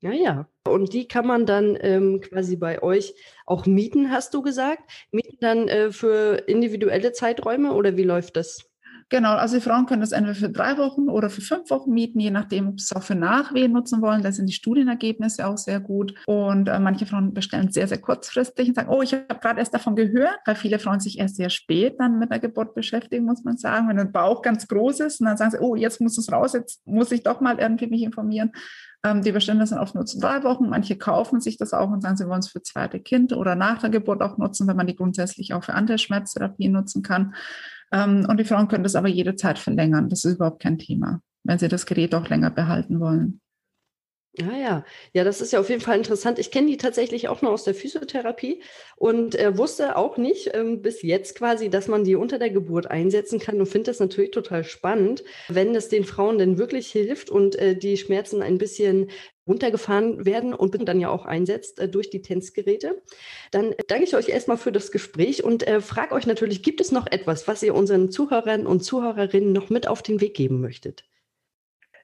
Ja, 0.00 0.12
ja. 0.12 0.48
Und 0.64 0.92
die 0.92 1.08
kann 1.08 1.26
man 1.26 1.44
dann 1.44 1.76
ähm, 1.80 2.20
quasi 2.20 2.56
bei 2.56 2.82
euch 2.82 3.14
auch 3.46 3.66
mieten, 3.66 4.12
hast 4.12 4.32
du 4.32 4.42
gesagt? 4.42 4.88
Mieten 5.10 5.38
dann 5.40 5.66
äh, 5.66 5.90
für 5.90 6.44
individuelle 6.46 7.12
Zeiträume 7.12 7.72
oder 7.72 7.96
wie 7.96 8.04
läuft 8.04 8.36
das? 8.36 8.67
Genau, 9.10 9.36
also 9.36 9.56
die 9.56 9.62
Frauen 9.62 9.86
können 9.86 10.02
das 10.02 10.12
entweder 10.12 10.34
für 10.34 10.50
drei 10.50 10.76
Wochen 10.76 11.08
oder 11.08 11.30
für 11.30 11.40
fünf 11.40 11.70
Wochen 11.70 11.92
mieten, 11.92 12.20
je 12.20 12.30
nachdem, 12.30 12.68
ob 12.68 12.80
sie 12.80 12.84
es 12.84 12.92
auch 12.92 13.02
für 13.02 13.14
Nachwehen 13.14 13.72
nutzen 13.72 14.02
wollen. 14.02 14.20
Da 14.22 14.30
sind 14.32 14.46
die 14.46 14.52
Studienergebnisse 14.52 15.46
auch 15.46 15.56
sehr 15.56 15.80
gut. 15.80 16.14
Und 16.26 16.68
äh, 16.68 16.78
manche 16.78 17.06
Frauen 17.06 17.32
bestellen 17.32 17.72
sehr, 17.72 17.88
sehr 17.88 17.98
kurzfristig 17.98 18.68
und 18.68 18.74
sagen, 18.74 18.90
oh, 18.90 19.00
ich 19.00 19.14
habe 19.14 19.40
gerade 19.40 19.60
erst 19.60 19.72
davon 19.72 19.96
gehört, 19.96 20.38
weil 20.44 20.56
viele 20.56 20.78
Frauen 20.78 21.00
sich 21.00 21.18
erst 21.18 21.36
sehr 21.36 21.48
spät 21.48 21.96
dann 21.98 22.18
mit 22.18 22.30
der 22.30 22.38
Geburt 22.38 22.74
beschäftigen, 22.74 23.24
muss 23.24 23.44
man 23.44 23.56
sagen. 23.56 23.88
Wenn 23.88 23.96
der 23.96 24.04
Bauch 24.04 24.42
ganz 24.42 24.68
groß 24.68 25.00
ist 25.00 25.20
und 25.20 25.26
dann 25.26 25.38
sagen 25.38 25.52
sie, 25.52 25.58
oh, 25.60 25.74
jetzt 25.74 26.02
muss 26.02 26.18
es 26.18 26.30
raus, 26.30 26.52
jetzt 26.52 26.86
muss 26.86 27.10
ich 27.10 27.22
doch 27.22 27.40
mal 27.40 27.58
irgendwie 27.58 27.86
mich 27.86 28.02
informieren. 28.02 28.52
Ähm, 29.04 29.22
die 29.22 29.32
bestellen 29.32 29.60
das 29.60 29.70
dann 29.70 29.78
oft 29.78 29.94
nur 29.94 30.04
zu 30.04 30.20
drei 30.20 30.42
Wochen. 30.42 30.68
Manche 30.68 30.96
kaufen 30.96 31.40
sich 31.40 31.56
das 31.56 31.72
auch 31.72 31.90
und 31.90 32.02
sagen, 32.02 32.18
sie 32.18 32.26
wollen 32.28 32.40
es 32.40 32.48
für 32.48 32.62
zweite 32.62 33.00
Kind 33.00 33.32
oder 33.32 33.54
nach 33.54 33.78
der 33.78 33.88
Geburt 33.88 34.20
auch 34.20 34.36
nutzen, 34.36 34.66
wenn 34.66 34.76
man 34.76 34.86
die 34.86 34.96
grundsätzlich 34.96 35.54
auch 35.54 35.64
für 35.64 35.72
andere 35.72 35.96
Schmerztherapien 35.96 36.72
nutzen 36.72 37.02
kann. 37.02 37.34
Ähm, 37.92 38.26
und 38.28 38.38
die 38.38 38.44
Frauen 38.44 38.68
können 38.68 38.84
das 38.84 38.96
aber 38.96 39.08
jederzeit 39.08 39.58
verlängern. 39.58 40.08
Das 40.08 40.24
ist 40.24 40.34
überhaupt 40.34 40.62
kein 40.62 40.78
Thema, 40.78 41.20
wenn 41.44 41.58
sie 41.58 41.68
das 41.68 41.86
Gerät 41.86 42.14
auch 42.14 42.28
länger 42.28 42.50
behalten 42.50 43.00
wollen. 43.00 43.40
Ah 44.40 44.56
ja, 44.56 44.84
ja, 45.14 45.24
das 45.24 45.40
ist 45.40 45.52
ja 45.52 45.58
auf 45.58 45.68
jeden 45.68 45.80
Fall 45.80 45.96
interessant. 45.96 46.38
Ich 46.38 46.52
kenne 46.52 46.68
die 46.68 46.76
tatsächlich 46.76 47.26
auch 47.26 47.42
noch 47.42 47.50
aus 47.50 47.64
der 47.64 47.74
Physiotherapie 47.74 48.62
und 48.96 49.34
äh, 49.34 49.56
wusste 49.56 49.96
auch 49.96 50.16
nicht 50.16 50.50
ähm, 50.54 50.80
bis 50.80 51.02
jetzt 51.02 51.36
quasi, 51.36 51.70
dass 51.70 51.88
man 51.88 52.04
die 52.04 52.14
unter 52.14 52.38
der 52.38 52.50
Geburt 52.50 52.88
einsetzen 52.88 53.40
kann 53.40 53.58
und 53.58 53.66
finde 53.66 53.90
das 53.90 53.98
natürlich 53.98 54.30
total 54.30 54.62
spannend, 54.62 55.24
wenn 55.48 55.74
es 55.74 55.88
den 55.88 56.04
Frauen 56.04 56.38
denn 56.38 56.56
wirklich 56.56 56.88
hilft 56.88 57.30
und 57.30 57.56
äh, 57.56 57.74
die 57.76 57.96
Schmerzen 57.96 58.40
ein 58.40 58.58
bisschen 58.58 59.10
runtergefahren 59.48 60.24
werden 60.24 60.54
und 60.54 60.86
dann 60.86 61.00
ja 61.00 61.08
auch 61.08 61.24
einsetzt 61.24 61.80
äh, 61.80 61.88
durch 61.88 62.10
die 62.10 62.22
Tänzgeräte. 62.22 63.02
Dann 63.50 63.74
danke 63.88 64.04
ich 64.04 64.14
euch 64.14 64.28
erstmal 64.28 64.58
für 64.58 64.72
das 64.72 64.92
Gespräch 64.92 65.42
und 65.42 65.66
äh, 65.66 65.80
frage 65.80 66.14
euch 66.14 66.26
natürlich, 66.26 66.62
gibt 66.62 66.80
es 66.80 66.92
noch 66.92 67.06
etwas, 67.06 67.48
was 67.48 67.62
ihr 67.62 67.74
unseren 67.74 68.10
Zuhörern 68.10 68.66
und 68.66 68.84
Zuhörerinnen 68.84 69.52
noch 69.52 69.70
mit 69.70 69.88
auf 69.88 70.02
den 70.02 70.20
Weg 70.20 70.34
geben 70.34 70.60
möchtet? 70.60 71.04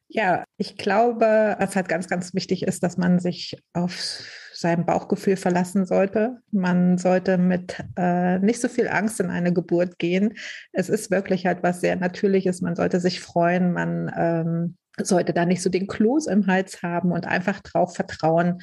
Ja, 0.08 0.44
ich 0.58 0.76
glaube, 0.76 1.56
was 1.58 1.76
halt 1.76 1.88
ganz, 1.88 2.08
ganz 2.08 2.34
wichtig 2.34 2.62
ist, 2.62 2.82
dass 2.82 2.96
man 2.96 3.18
sich 3.18 3.56
auf 3.72 4.22
sein 4.52 4.86
Bauchgefühl 4.86 5.36
verlassen 5.36 5.86
sollte. 5.86 6.38
Man 6.52 6.98
sollte 6.98 7.36
mit 7.36 7.82
äh, 7.96 8.38
nicht 8.38 8.60
so 8.60 8.68
viel 8.68 8.88
Angst 8.88 9.20
in 9.20 9.30
eine 9.30 9.52
Geburt 9.52 9.98
gehen. 9.98 10.34
Es 10.72 10.88
ist 10.88 11.10
wirklich 11.10 11.46
halt 11.46 11.62
was 11.62 11.80
sehr 11.80 11.96
Natürliches. 11.96 12.60
Man 12.60 12.76
sollte 12.76 13.00
sich 13.00 13.20
freuen. 13.20 13.72
Man 13.72 14.12
ähm, 14.16 14.76
sollte 15.00 15.32
da 15.32 15.44
nicht 15.44 15.62
so 15.62 15.70
den 15.70 15.86
Kloß 15.86 16.26
im 16.26 16.46
Hals 16.46 16.82
haben 16.82 17.12
und 17.12 17.26
einfach 17.26 17.60
drauf 17.60 17.94
vertrauen, 17.94 18.60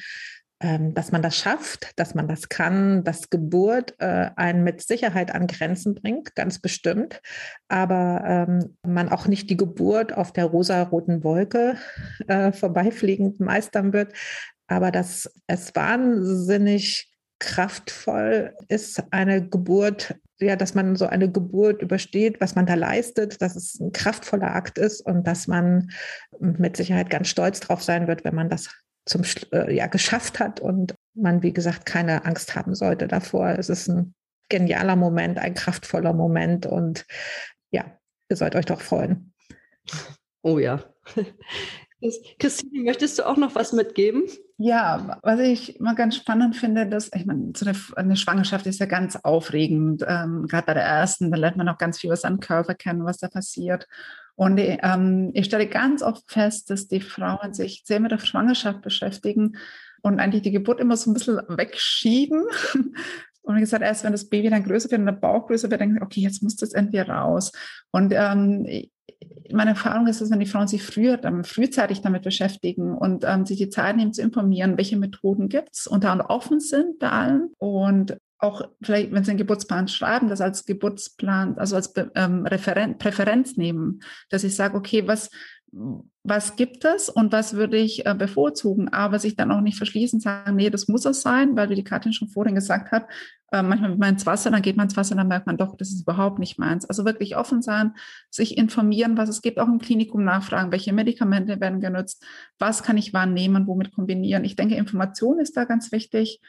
ähm, 0.62 0.94
dass 0.94 1.10
man 1.10 1.22
das 1.22 1.36
schafft, 1.36 1.90
dass 1.98 2.14
man 2.14 2.28
das 2.28 2.48
kann, 2.48 3.02
dass 3.02 3.30
Geburt 3.30 3.96
äh, 3.98 4.30
einen 4.36 4.62
mit 4.62 4.80
Sicherheit 4.80 5.34
an 5.34 5.48
Grenzen 5.48 5.94
bringt, 5.96 6.36
ganz 6.36 6.60
bestimmt, 6.60 7.20
aber 7.68 8.22
ähm, 8.24 8.76
man 8.86 9.08
auch 9.08 9.26
nicht 9.26 9.50
die 9.50 9.56
Geburt 9.56 10.12
auf 10.12 10.32
der 10.32 10.44
rosa-roten 10.44 11.24
Wolke 11.24 11.78
äh, 12.28 12.52
vorbeifliegend 12.52 13.40
meistern 13.40 13.92
wird, 13.92 14.12
aber 14.68 14.92
dass 14.92 15.28
es 15.48 15.74
wahnsinnig 15.74 17.12
kraftvoll 17.40 18.54
ist, 18.68 19.02
eine 19.10 19.46
Geburt, 19.48 20.14
ja, 20.42 20.56
dass 20.56 20.74
man 20.74 20.96
so 20.96 21.06
eine 21.06 21.30
Geburt 21.30 21.82
übersteht, 21.82 22.40
was 22.40 22.54
man 22.54 22.66
da 22.66 22.74
leistet, 22.74 23.40
dass 23.40 23.56
es 23.56 23.80
ein 23.80 23.92
kraftvoller 23.92 24.54
Akt 24.54 24.78
ist 24.78 25.00
und 25.00 25.26
dass 25.26 25.46
man 25.46 25.90
mit 26.38 26.76
Sicherheit 26.76 27.10
ganz 27.10 27.28
stolz 27.28 27.60
drauf 27.60 27.82
sein 27.82 28.06
wird, 28.08 28.24
wenn 28.24 28.34
man 28.34 28.50
das 28.50 28.70
zum 29.04 29.22
äh, 29.52 29.74
ja 29.74 29.86
geschafft 29.86 30.38
hat 30.38 30.60
und 30.60 30.94
man 31.14 31.42
wie 31.42 31.52
gesagt 31.52 31.86
keine 31.86 32.24
Angst 32.24 32.54
haben 32.54 32.74
sollte 32.74 33.08
davor. 33.08 33.50
Es 33.58 33.68
ist 33.68 33.88
ein 33.88 34.14
genialer 34.48 34.96
Moment, 34.96 35.38
ein 35.38 35.54
kraftvoller 35.54 36.12
Moment 36.12 36.66
und 36.66 37.06
ja, 37.70 37.98
ihr 38.28 38.36
sollt 38.36 38.54
euch 38.54 38.66
doch 38.66 38.80
freuen. 38.80 39.32
Oh 40.42 40.58
ja. 40.58 40.84
Christine, 42.38 42.82
möchtest 42.84 43.18
du 43.18 43.26
auch 43.26 43.36
noch 43.36 43.54
was 43.54 43.72
mitgeben? 43.72 44.24
Ja, 44.64 45.18
was 45.22 45.40
ich 45.40 45.80
mal 45.80 45.96
ganz 45.96 46.14
spannend 46.14 46.54
finde, 46.54 46.86
dass, 46.86 47.10
ich 47.12 47.26
meine, 47.26 47.52
so 47.56 47.66
eine, 47.66 47.76
eine 47.96 48.16
Schwangerschaft 48.16 48.64
ist 48.66 48.78
ja 48.78 48.86
ganz 48.86 49.16
aufregend. 49.16 50.04
Ähm, 50.06 50.46
Gerade 50.46 50.66
bei 50.66 50.74
der 50.74 50.84
ersten, 50.84 51.32
da 51.32 51.36
lernt 51.36 51.56
man 51.56 51.68
auch 51.68 51.78
ganz 51.78 51.98
viel 51.98 52.10
über 52.10 52.16
seinen 52.16 52.38
Körper 52.38 52.76
kennen, 52.76 53.04
was 53.04 53.18
da 53.18 53.26
passiert. 53.26 53.88
Und 54.36 54.58
ähm, 54.60 55.32
ich 55.34 55.46
stelle 55.46 55.66
ganz 55.66 56.00
oft 56.00 56.30
fest, 56.30 56.70
dass 56.70 56.86
die 56.86 57.00
Frauen 57.00 57.52
sich 57.54 57.82
sehr 57.84 57.98
mit 57.98 58.12
der 58.12 58.18
Schwangerschaft 58.18 58.82
beschäftigen 58.82 59.56
und 60.00 60.20
eigentlich 60.20 60.42
die 60.42 60.52
Geburt 60.52 60.78
immer 60.78 60.96
so 60.96 61.10
ein 61.10 61.14
bisschen 61.14 61.40
wegschieben. 61.48 62.44
Und 63.42 63.56
wie 63.56 63.60
gesagt, 63.60 63.82
erst 63.82 64.04
wenn 64.04 64.12
das 64.12 64.28
Baby 64.28 64.50
dann 64.50 64.64
größer 64.64 64.90
wird 64.90 65.00
und 65.00 65.06
der 65.06 65.12
Bauch 65.12 65.46
größer 65.46 65.70
wird, 65.70 65.80
denken 65.80 65.96
sie, 65.96 66.02
okay, 66.02 66.20
jetzt 66.20 66.42
muss 66.42 66.56
das 66.56 66.74
irgendwie 66.74 67.00
raus. 67.00 67.52
Und 67.90 68.12
ähm, 68.14 68.66
meine 69.52 69.70
Erfahrung 69.70 70.06
ist, 70.06 70.20
dass 70.20 70.30
wenn 70.30 70.40
die 70.40 70.46
Frauen 70.46 70.68
sich 70.68 70.82
früher, 70.82 71.22
ähm, 71.24 71.44
frühzeitig 71.44 72.00
damit 72.00 72.22
beschäftigen 72.22 72.96
und 72.96 73.24
ähm, 73.26 73.46
sich 73.46 73.58
die 73.58 73.68
Zeit 73.68 73.96
nehmen 73.96 74.12
zu 74.12 74.22
informieren, 74.22 74.76
welche 74.76 74.96
Methoden 74.96 75.48
gibt 75.48 75.70
es 75.74 75.86
und 75.86 76.04
da 76.04 76.18
offen 76.28 76.60
sind 76.60 76.98
bei 76.98 77.10
allen 77.10 77.50
und 77.58 78.16
auch 78.38 78.62
vielleicht, 78.82 79.12
wenn 79.12 79.22
Sie 79.22 79.30
einen 79.30 79.38
Geburtsplan 79.38 79.86
schreiben, 79.86 80.28
das 80.28 80.40
als 80.40 80.64
Geburtsplan, 80.64 81.58
also 81.58 81.76
als 81.76 81.94
ähm, 82.16 82.44
Referen 82.44 82.98
Präferenz 82.98 83.56
nehmen, 83.56 84.00
dass 84.30 84.42
ich 84.42 84.56
sage, 84.56 84.76
okay, 84.76 85.06
was, 85.06 85.30
was 86.24 86.56
gibt 86.56 86.84
es 86.84 87.08
und 87.08 87.32
was 87.32 87.54
würde 87.54 87.78
ich 87.78 88.04
äh, 88.06 88.14
bevorzugen, 88.14 88.88
aber 88.88 89.18
sich 89.18 89.36
dann 89.36 89.50
auch 89.50 89.62
nicht 89.62 89.78
verschließen, 89.78 90.20
sagen, 90.20 90.56
nee, 90.56 90.68
das 90.68 90.86
muss 90.86 91.06
es 91.06 91.22
sein, 91.22 91.56
weil 91.56 91.70
wie 91.70 91.74
die 91.74 91.84
Katrin 91.84 92.12
schon 92.12 92.28
vorhin 92.28 92.54
gesagt 92.54 92.92
hat, 92.92 93.06
äh, 93.52 93.62
manchmal 93.62 93.90
wird 93.90 93.98
man 93.98 94.10
ins 94.10 94.26
Wasser, 94.26 94.50
dann 94.50 94.62
geht 94.62 94.76
man 94.76 94.86
ins 94.86 94.96
Wasser, 94.96 95.14
dann 95.14 95.28
merkt 95.28 95.46
man 95.46 95.56
doch, 95.56 95.74
das 95.76 95.90
ist 95.90 96.02
überhaupt 96.02 96.38
nicht 96.38 96.58
meins. 96.58 96.84
Also 96.84 97.04
wirklich 97.04 97.36
offen 97.36 97.62
sein, 97.62 97.94
sich 98.30 98.58
informieren, 98.58 99.16
was 99.16 99.30
es 99.30 99.40
gibt, 99.40 99.58
auch 99.58 99.66
im 99.66 99.78
Klinikum 99.78 100.24
nachfragen, 100.24 100.72
welche 100.72 100.92
Medikamente 100.92 101.58
werden 101.60 101.80
genutzt, 101.80 102.22
was 102.58 102.82
kann 102.82 102.98
ich 102.98 103.14
wahrnehmen, 103.14 103.66
womit 103.66 103.92
kombinieren. 103.94 104.44
Ich 104.44 104.56
denke, 104.56 104.74
Information 104.74 105.40
ist 105.40 105.56
da 105.56 105.64
ganz 105.64 105.90
wichtig. 105.90 106.40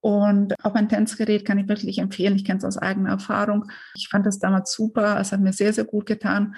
Und 0.00 0.54
auch 0.64 0.74
ein 0.74 0.88
Tänzgerät 0.88 1.44
kann 1.44 1.58
ich 1.58 1.66
wirklich 1.66 1.98
empfehlen. 1.98 2.36
Ich 2.36 2.44
kenne 2.44 2.58
es 2.58 2.64
aus 2.64 2.78
eigener 2.78 3.10
Erfahrung. 3.10 3.68
Ich 3.96 4.08
fand 4.08 4.26
das 4.26 4.38
damals 4.38 4.72
super. 4.72 5.18
Es 5.20 5.32
hat 5.32 5.40
mir 5.40 5.52
sehr, 5.52 5.72
sehr 5.72 5.84
gut 5.84 6.06
getan. 6.06 6.54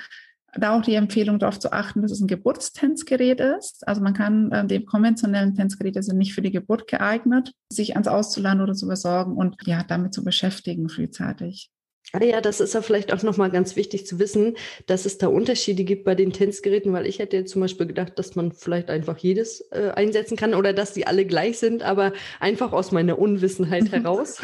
Da 0.54 0.76
auch 0.76 0.82
die 0.82 0.94
Empfehlung 0.94 1.38
darauf 1.38 1.58
zu 1.58 1.72
achten, 1.72 2.02
dass 2.02 2.10
es 2.10 2.20
ein 2.20 2.26
Geburtstänzgerät 2.26 3.40
ist. 3.40 3.86
Also 3.86 4.00
man 4.02 4.14
kann 4.14 4.50
äh, 4.50 4.66
die 4.66 4.84
konventionellen 4.84 5.54
Tänzgeräte 5.54 6.02
sind 6.02 6.18
nicht 6.18 6.34
für 6.34 6.42
die 6.42 6.50
Geburt 6.50 6.88
geeignet, 6.88 7.52
sich 7.72 7.94
ans 7.94 8.08
Auszuladen 8.08 8.60
oder 8.60 8.74
zu 8.74 8.88
besorgen 8.88 9.36
und 9.36 9.56
ja, 9.64 9.84
damit 9.84 10.12
zu 10.12 10.24
beschäftigen 10.24 10.88
frühzeitig. 10.88 11.70
Ah 12.12 12.24
ja, 12.24 12.40
das 12.40 12.60
ist 12.60 12.74
ja 12.74 12.82
vielleicht 12.82 13.12
auch 13.12 13.22
nochmal 13.22 13.50
ganz 13.50 13.76
wichtig 13.76 14.04
zu 14.04 14.18
wissen, 14.18 14.56
dass 14.86 15.06
es 15.06 15.18
da 15.18 15.28
Unterschiede 15.28 15.84
gibt 15.84 16.04
bei 16.04 16.16
den 16.16 16.32
Tänzgeräten, 16.32 16.92
weil 16.92 17.06
ich 17.06 17.20
hätte 17.20 17.36
jetzt 17.36 17.52
zum 17.52 17.60
Beispiel 17.60 17.86
gedacht, 17.86 18.18
dass 18.18 18.34
man 18.34 18.50
vielleicht 18.50 18.90
einfach 18.90 19.16
jedes 19.18 19.60
äh, 19.70 19.92
einsetzen 19.94 20.36
kann 20.36 20.54
oder 20.54 20.72
dass 20.72 20.92
die 20.92 21.06
alle 21.06 21.24
gleich 21.24 21.58
sind, 21.58 21.84
aber 21.84 22.12
einfach 22.40 22.72
aus 22.72 22.90
meiner 22.90 23.18
Unwissenheit 23.18 23.92
heraus. 23.92 24.42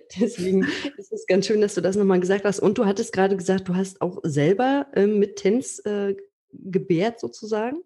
Deswegen 0.20 0.66
ist 0.96 1.12
es 1.12 1.26
ganz 1.26 1.46
schön, 1.46 1.60
dass 1.60 1.74
du 1.74 1.80
das 1.80 1.96
nochmal 1.96 2.20
gesagt 2.20 2.44
hast. 2.44 2.60
Und 2.60 2.78
du 2.78 2.86
hattest 2.86 3.12
gerade 3.12 3.36
gesagt, 3.36 3.68
du 3.68 3.74
hast 3.74 4.00
auch 4.00 4.18
selber 4.22 4.86
äh, 4.94 5.06
mit 5.06 5.36
Tänz 5.36 5.80
äh, 5.84 6.14
gebärt 6.52 7.20
sozusagen. 7.20 7.78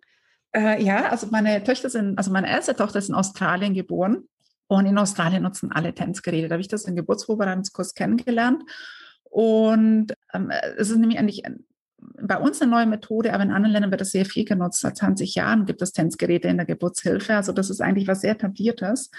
Äh, 0.55 0.83
ja, 0.83 1.09
also 1.09 1.29
meine 1.31 1.63
Töchter 1.65 1.91
sind, 1.91 2.19
also 2.19 2.31
meine 2.31 2.49
erste 2.49 2.77
Tochter 2.77 2.99
ist 2.99 3.09
in 3.09 3.15
Australien 3.15 3.75
geboren. 3.75 4.29
Und 4.69 4.87
in 4.87 4.97
Australien 4.97 5.43
nutzen 5.43 5.71
alle 5.71 5.95
Tänzgeräte. 5.95 6.49
Da 6.49 6.55
habe 6.55 6.63
ich 6.63 6.69
das 6.69 6.85
im 6.85 6.97
Geburtsvorbereitungskurs 6.97 7.95
kennengelernt. 7.95 8.63
Und 9.25 10.15
ähm, 10.33 10.51
es 10.79 10.89
ist 10.89 10.99
nämlich 10.99 11.19
eigentlich 11.19 11.43
bei 12.21 12.37
uns 12.37 12.61
eine 12.61 12.71
neue 12.71 12.87
Methode, 12.87 13.33
aber 13.33 13.43
in 13.43 13.51
anderen 13.51 13.73
Ländern 13.73 13.91
wird 13.91 14.01
das 14.01 14.11
sehr 14.11 14.25
viel 14.25 14.45
genutzt. 14.45 14.81
Seit 14.81 14.97
20 14.97 15.35
Jahren 15.35 15.67
gibt 15.67 15.83
es 15.83 15.93
Tänzgeräte 15.93 16.49
in 16.49 16.57
der 16.57 16.67
Geburtshilfe. 16.67 17.37
Also 17.37 17.53
das 17.53 17.71
ist 17.71 17.81
eigentlich 17.81 18.09
was 18.09 18.23
sehr 18.23 18.33
etabliertes. 18.33 19.11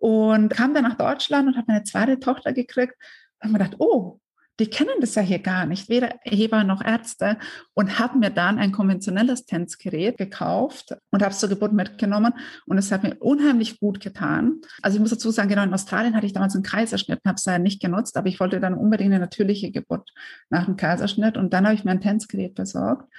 Und 0.00 0.48
kam 0.48 0.74
dann 0.74 0.84
nach 0.84 0.96
Deutschland 0.96 1.46
und 1.46 1.56
habe 1.56 1.66
meine 1.68 1.84
zweite 1.84 2.18
Tochter 2.18 2.52
gekriegt. 2.52 2.94
Und 3.38 3.44
habe 3.44 3.52
mir 3.52 3.58
gedacht, 3.58 3.76
oh, 3.78 4.18
die 4.60 4.66
kennen 4.66 5.00
das 5.00 5.14
ja 5.14 5.22
hier 5.22 5.38
gar 5.38 5.64
nicht, 5.64 5.88
weder 5.88 6.16
Heber 6.22 6.64
noch 6.64 6.84
Ärzte, 6.84 7.38
und 7.72 7.98
habe 7.98 8.18
mir 8.18 8.30
dann 8.30 8.58
ein 8.58 8.72
konventionelles 8.72 9.46
Tänzgerät 9.46 10.18
gekauft 10.18 10.94
und 11.10 11.22
habe 11.22 11.32
es 11.32 11.38
zur 11.38 11.48
Geburt 11.48 11.72
mitgenommen 11.72 12.34
und 12.66 12.76
es 12.76 12.92
hat 12.92 13.02
mir 13.02 13.16
unheimlich 13.20 13.80
gut 13.80 14.00
getan. 14.00 14.60
Also 14.82 14.96
ich 14.96 15.00
muss 15.00 15.10
dazu 15.10 15.30
sagen, 15.30 15.48
genau 15.48 15.62
in 15.62 15.72
Australien 15.72 16.14
hatte 16.14 16.26
ich 16.26 16.34
damals 16.34 16.54
einen 16.54 16.62
Kaiserschnitt 16.62 17.20
und 17.24 17.28
habe 17.28 17.36
es 17.36 17.44
ja 17.46 17.58
nicht 17.58 17.80
genutzt, 17.80 18.18
aber 18.18 18.28
ich 18.28 18.38
wollte 18.38 18.60
dann 18.60 18.74
unbedingt 18.74 19.12
eine 19.12 19.20
natürliche 19.20 19.70
Geburt 19.70 20.10
nach 20.50 20.66
dem 20.66 20.76
Kaiserschnitt 20.76 21.38
und 21.38 21.54
dann 21.54 21.64
habe 21.64 21.74
ich 21.74 21.84
mir 21.84 21.92
ein 21.92 22.02
Tänzgerät 22.02 22.54
besorgt. 22.54 23.10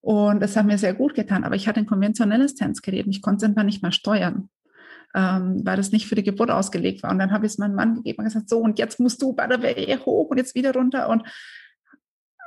Und 0.00 0.40
es 0.42 0.56
hat 0.56 0.66
mir 0.66 0.78
sehr 0.78 0.94
gut 0.94 1.14
getan, 1.14 1.44
aber 1.44 1.56
ich 1.56 1.66
hatte 1.68 1.80
ein 1.80 1.86
konventionelles 1.86 2.54
Tänzgerät 2.54 3.06
und 3.06 3.10
ich 3.10 3.22
konnte 3.22 3.44
es 3.44 3.48
einfach 3.50 3.64
nicht 3.64 3.82
mehr 3.82 3.92
steuern 3.92 4.48
ähm, 5.16 5.62
weil 5.64 5.78
das 5.78 5.92
nicht 5.92 6.06
für 6.06 6.14
die 6.14 6.22
Geburt 6.22 6.50
ausgelegt 6.50 7.02
war. 7.02 7.10
Und 7.10 7.18
dann 7.18 7.32
habe 7.32 7.46
ich 7.46 7.52
es 7.52 7.58
meinem 7.58 7.74
Mann 7.74 7.94
gegeben 7.94 8.18
und 8.18 8.26
gesagt, 8.26 8.50
so, 8.50 8.58
und 8.58 8.78
jetzt 8.78 9.00
musst 9.00 9.22
du 9.22 9.32
bei 9.32 9.46
der 9.46 9.62
Wehe 9.62 9.98
hoch 10.04 10.28
und 10.28 10.36
jetzt 10.36 10.54
wieder 10.54 10.74
runter. 10.74 11.08
Und 11.08 11.22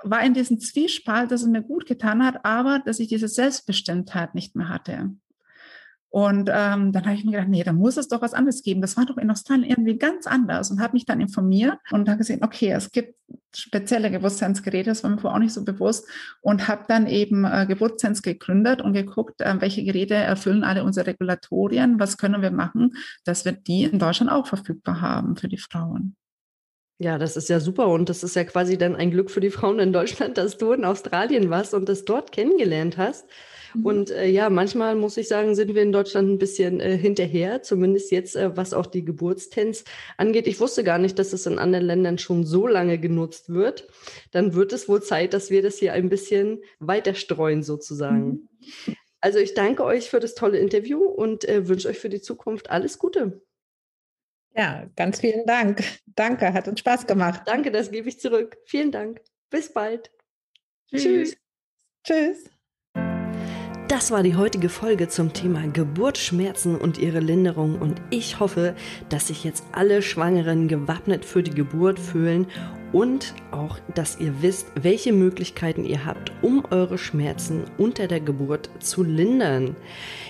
war 0.03 0.23
in 0.23 0.35
diesem 0.35 0.59
Zwiespalt, 0.59 1.31
dass 1.31 1.41
es 1.41 1.47
mir 1.47 1.63
gut 1.63 1.87
getan 1.87 2.23
hat, 2.23 2.45
aber 2.45 2.79
dass 2.79 2.99
ich 2.99 3.09
diese 3.09 3.27
Selbstbestimmtheit 3.27 4.35
nicht 4.35 4.55
mehr 4.55 4.69
hatte. 4.69 5.09
Und 6.09 6.49
ähm, 6.51 6.91
dann 6.91 7.05
habe 7.05 7.13
ich 7.13 7.23
mir 7.23 7.31
gedacht, 7.31 7.49
nee, 7.49 7.63
da 7.63 7.71
muss 7.71 7.97
es 7.97 8.07
doch 8.07 8.21
was 8.21 8.33
anderes 8.33 8.63
geben. 8.63 8.81
Das 8.81 8.97
war 8.97 9.05
doch 9.05 9.17
in 9.17 9.29
Australien 9.29 9.69
irgendwie 9.69 9.97
ganz 9.97 10.25
anders 10.25 10.71
und 10.71 10.81
habe 10.81 10.93
mich 10.93 11.05
dann 11.05 11.21
informiert 11.21 11.77
und 11.91 12.09
habe 12.09 12.17
gesehen, 12.17 12.43
okay, 12.43 12.71
es 12.71 12.91
gibt 12.91 13.15
spezielle 13.55 14.09
Geburtsseinsgeräte, 14.09 14.89
das 14.89 15.03
war 15.03 15.11
mir 15.11 15.19
vorher 15.19 15.35
auch 15.35 15.41
nicht 15.41 15.53
so 15.53 15.63
bewusst 15.63 16.07
und 16.41 16.67
habe 16.67 16.85
dann 16.87 17.07
eben 17.07 17.45
äh, 17.45 17.65
Geburtsseins 17.67 18.21
gegründet 18.21 18.81
und 18.81 18.93
geguckt, 18.93 19.41
äh, 19.41 19.55
welche 19.59 19.83
Geräte 19.83 20.15
erfüllen 20.15 20.63
alle 20.63 20.83
unsere 20.83 21.07
Regulatorien, 21.07 21.99
was 21.99 22.17
können 22.17 22.41
wir 22.41 22.51
machen, 22.51 22.95
dass 23.23 23.45
wir 23.45 23.51
die 23.51 23.83
in 23.83 23.99
Deutschland 23.99 24.31
auch 24.31 24.47
verfügbar 24.47 25.01
haben 25.01 25.35
für 25.35 25.47
die 25.47 25.57
Frauen. 25.57 26.15
Ja, 27.01 27.17
das 27.17 27.37
ist 27.37 27.47
ja 27.47 27.61
super 27.61 27.87
und 27.87 28.09
das 28.09 28.23
ist 28.23 28.35
ja 28.35 28.43
quasi 28.43 28.77
dann 28.77 28.93
ein 28.93 29.09
Glück 29.09 29.31
für 29.31 29.39
die 29.39 29.51
Frauen 29.51 29.79
in 29.79 29.93
Deutschland, 29.93 30.37
dass 30.37 30.57
du 30.57 30.73
in 30.73 30.83
Australien 30.83 31.49
warst 31.49 31.73
und 31.73 31.87
das 31.87 32.03
dort 32.03 32.33
kennengelernt 32.33 32.97
hast. 32.97 33.25
Mhm. 33.73 33.85
Und 33.85 34.11
äh, 34.11 34.27
ja, 34.27 34.49
manchmal 34.49 34.95
muss 34.95 35.15
ich 35.15 35.29
sagen, 35.29 35.55
sind 35.55 35.73
wir 35.73 35.81
in 35.81 35.93
Deutschland 35.93 36.29
ein 36.29 36.37
bisschen 36.37 36.81
äh, 36.81 36.97
hinterher, 36.97 37.61
zumindest 37.61 38.11
jetzt, 38.11 38.35
äh, 38.35 38.55
was 38.57 38.73
auch 38.73 38.85
die 38.85 39.05
Geburtstens 39.05 39.85
angeht. 40.17 40.45
Ich 40.45 40.59
wusste 40.59 40.83
gar 40.83 40.97
nicht, 40.97 41.17
dass 41.17 41.31
es 41.31 41.45
in 41.45 41.57
anderen 41.57 41.85
Ländern 41.85 42.17
schon 42.17 42.45
so 42.45 42.67
lange 42.67 42.97
genutzt 42.97 43.47
wird. 43.47 43.87
Dann 44.31 44.53
wird 44.53 44.73
es 44.73 44.89
wohl 44.89 45.01
Zeit, 45.01 45.33
dass 45.33 45.49
wir 45.49 45.61
das 45.61 45.77
hier 45.77 45.93
ein 45.93 46.09
bisschen 46.09 46.59
weiter 46.79 47.13
streuen 47.13 47.63
sozusagen. 47.63 48.49
Mhm. 48.85 48.95
Also 49.21 49.39
ich 49.39 49.53
danke 49.53 49.85
euch 49.85 50.09
für 50.09 50.19
das 50.19 50.35
tolle 50.35 50.59
Interview 50.59 51.03
und 51.03 51.47
äh, 51.47 51.67
wünsche 51.69 51.87
euch 51.87 51.99
für 51.99 52.09
die 52.09 52.21
Zukunft 52.21 52.69
alles 52.69 52.99
Gute. 52.99 53.41
Ja, 54.55 54.87
ganz 54.95 55.19
vielen 55.19 55.45
Dank. 55.45 55.83
Danke, 56.07 56.53
hat 56.53 56.67
uns 56.67 56.79
Spaß 56.79 57.07
gemacht. 57.07 57.43
Danke, 57.45 57.71
das 57.71 57.91
gebe 57.91 58.09
ich 58.09 58.19
zurück. 58.19 58.57
Vielen 58.65 58.91
Dank. 58.91 59.21
Bis 59.49 59.71
bald. 59.71 60.11
Tschüss. 60.93 61.37
Tschüss. 62.03 62.49
Das 63.89 64.11
war 64.11 64.21
die 64.21 64.35
heutige 64.35 64.69
Folge 64.69 65.07
zum 65.07 65.33
Thema 65.33 65.67
Geburtsschmerzen 65.67 66.77
und 66.77 66.99
ihre 66.99 67.19
Linderung 67.19 67.81
und 67.81 67.99
ich 68.11 68.39
hoffe, 68.39 68.75
dass 69.09 69.27
sich 69.27 69.43
jetzt 69.43 69.63
alle 69.71 70.03
Schwangeren 70.03 70.67
gewappnet 70.67 71.25
für 71.25 71.41
die 71.41 71.55
Geburt 71.55 71.99
fühlen 71.99 72.45
und 72.91 73.33
auch, 73.51 73.77
dass 73.93 74.19
ihr 74.19 74.41
wisst, 74.41 74.67
welche 74.75 75.13
Möglichkeiten 75.13 75.85
ihr 75.85 76.05
habt, 76.05 76.31
um 76.41 76.63
eure 76.71 76.97
Schmerzen 76.97 77.63
unter 77.77 78.07
der 78.07 78.19
Geburt 78.19 78.69
zu 78.79 79.03
lindern. 79.03 79.75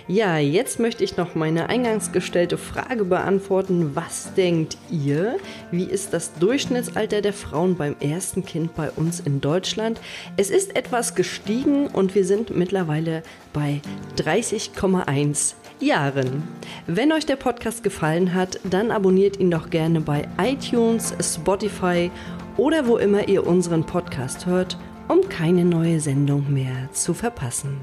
Ja, 0.07 0.39
jetzt 0.39 0.79
möchte 0.79 1.03
ich 1.03 1.17
noch 1.17 1.35
meine 1.35 1.69
eingangs 1.69 2.11
gestellte 2.11 2.57
Frage 2.57 3.05
beantworten. 3.05 3.91
Was 3.95 4.33
denkt 4.33 4.77
ihr? 4.89 5.37
Wie 5.71 5.83
ist 5.83 6.13
das 6.13 6.33
Durchschnittsalter 6.33 7.21
der 7.21 7.33
Frauen 7.33 7.75
beim 7.75 7.95
ersten 7.99 8.43
Kind 8.43 8.75
bei 8.75 8.89
uns 8.89 9.19
in 9.19 9.39
Deutschland? 9.39 10.01
Es 10.35 10.49
ist 10.49 10.75
etwas 10.75 11.13
gestiegen 11.13 11.87
und 11.87 12.15
wir 12.15 12.25
sind 12.25 12.55
mittlerweile 12.55 13.21
bei 13.53 13.81
30,1 14.17 15.53
Jahren. 15.79 16.43
Wenn 16.87 17.13
euch 17.13 17.25
der 17.25 17.35
Podcast 17.35 17.83
gefallen 17.83 18.33
hat, 18.33 18.59
dann 18.63 18.91
abonniert 18.91 19.39
ihn 19.39 19.51
doch 19.51 19.69
gerne 19.69 20.01
bei 20.01 20.27
iTunes, 20.41 21.13
Spotify 21.21 22.11
oder 22.59 22.87
wo 22.87 22.97
immer 22.97 23.29
ihr 23.29 23.47
unseren 23.47 23.85
Podcast 23.85 24.45
hört, 24.45 24.77
um 25.07 25.27
keine 25.29 25.63
neue 25.63 26.01
Sendung 26.01 26.53
mehr 26.53 26.91
zu 26.91 27.13
verpassen. 27.13 27.79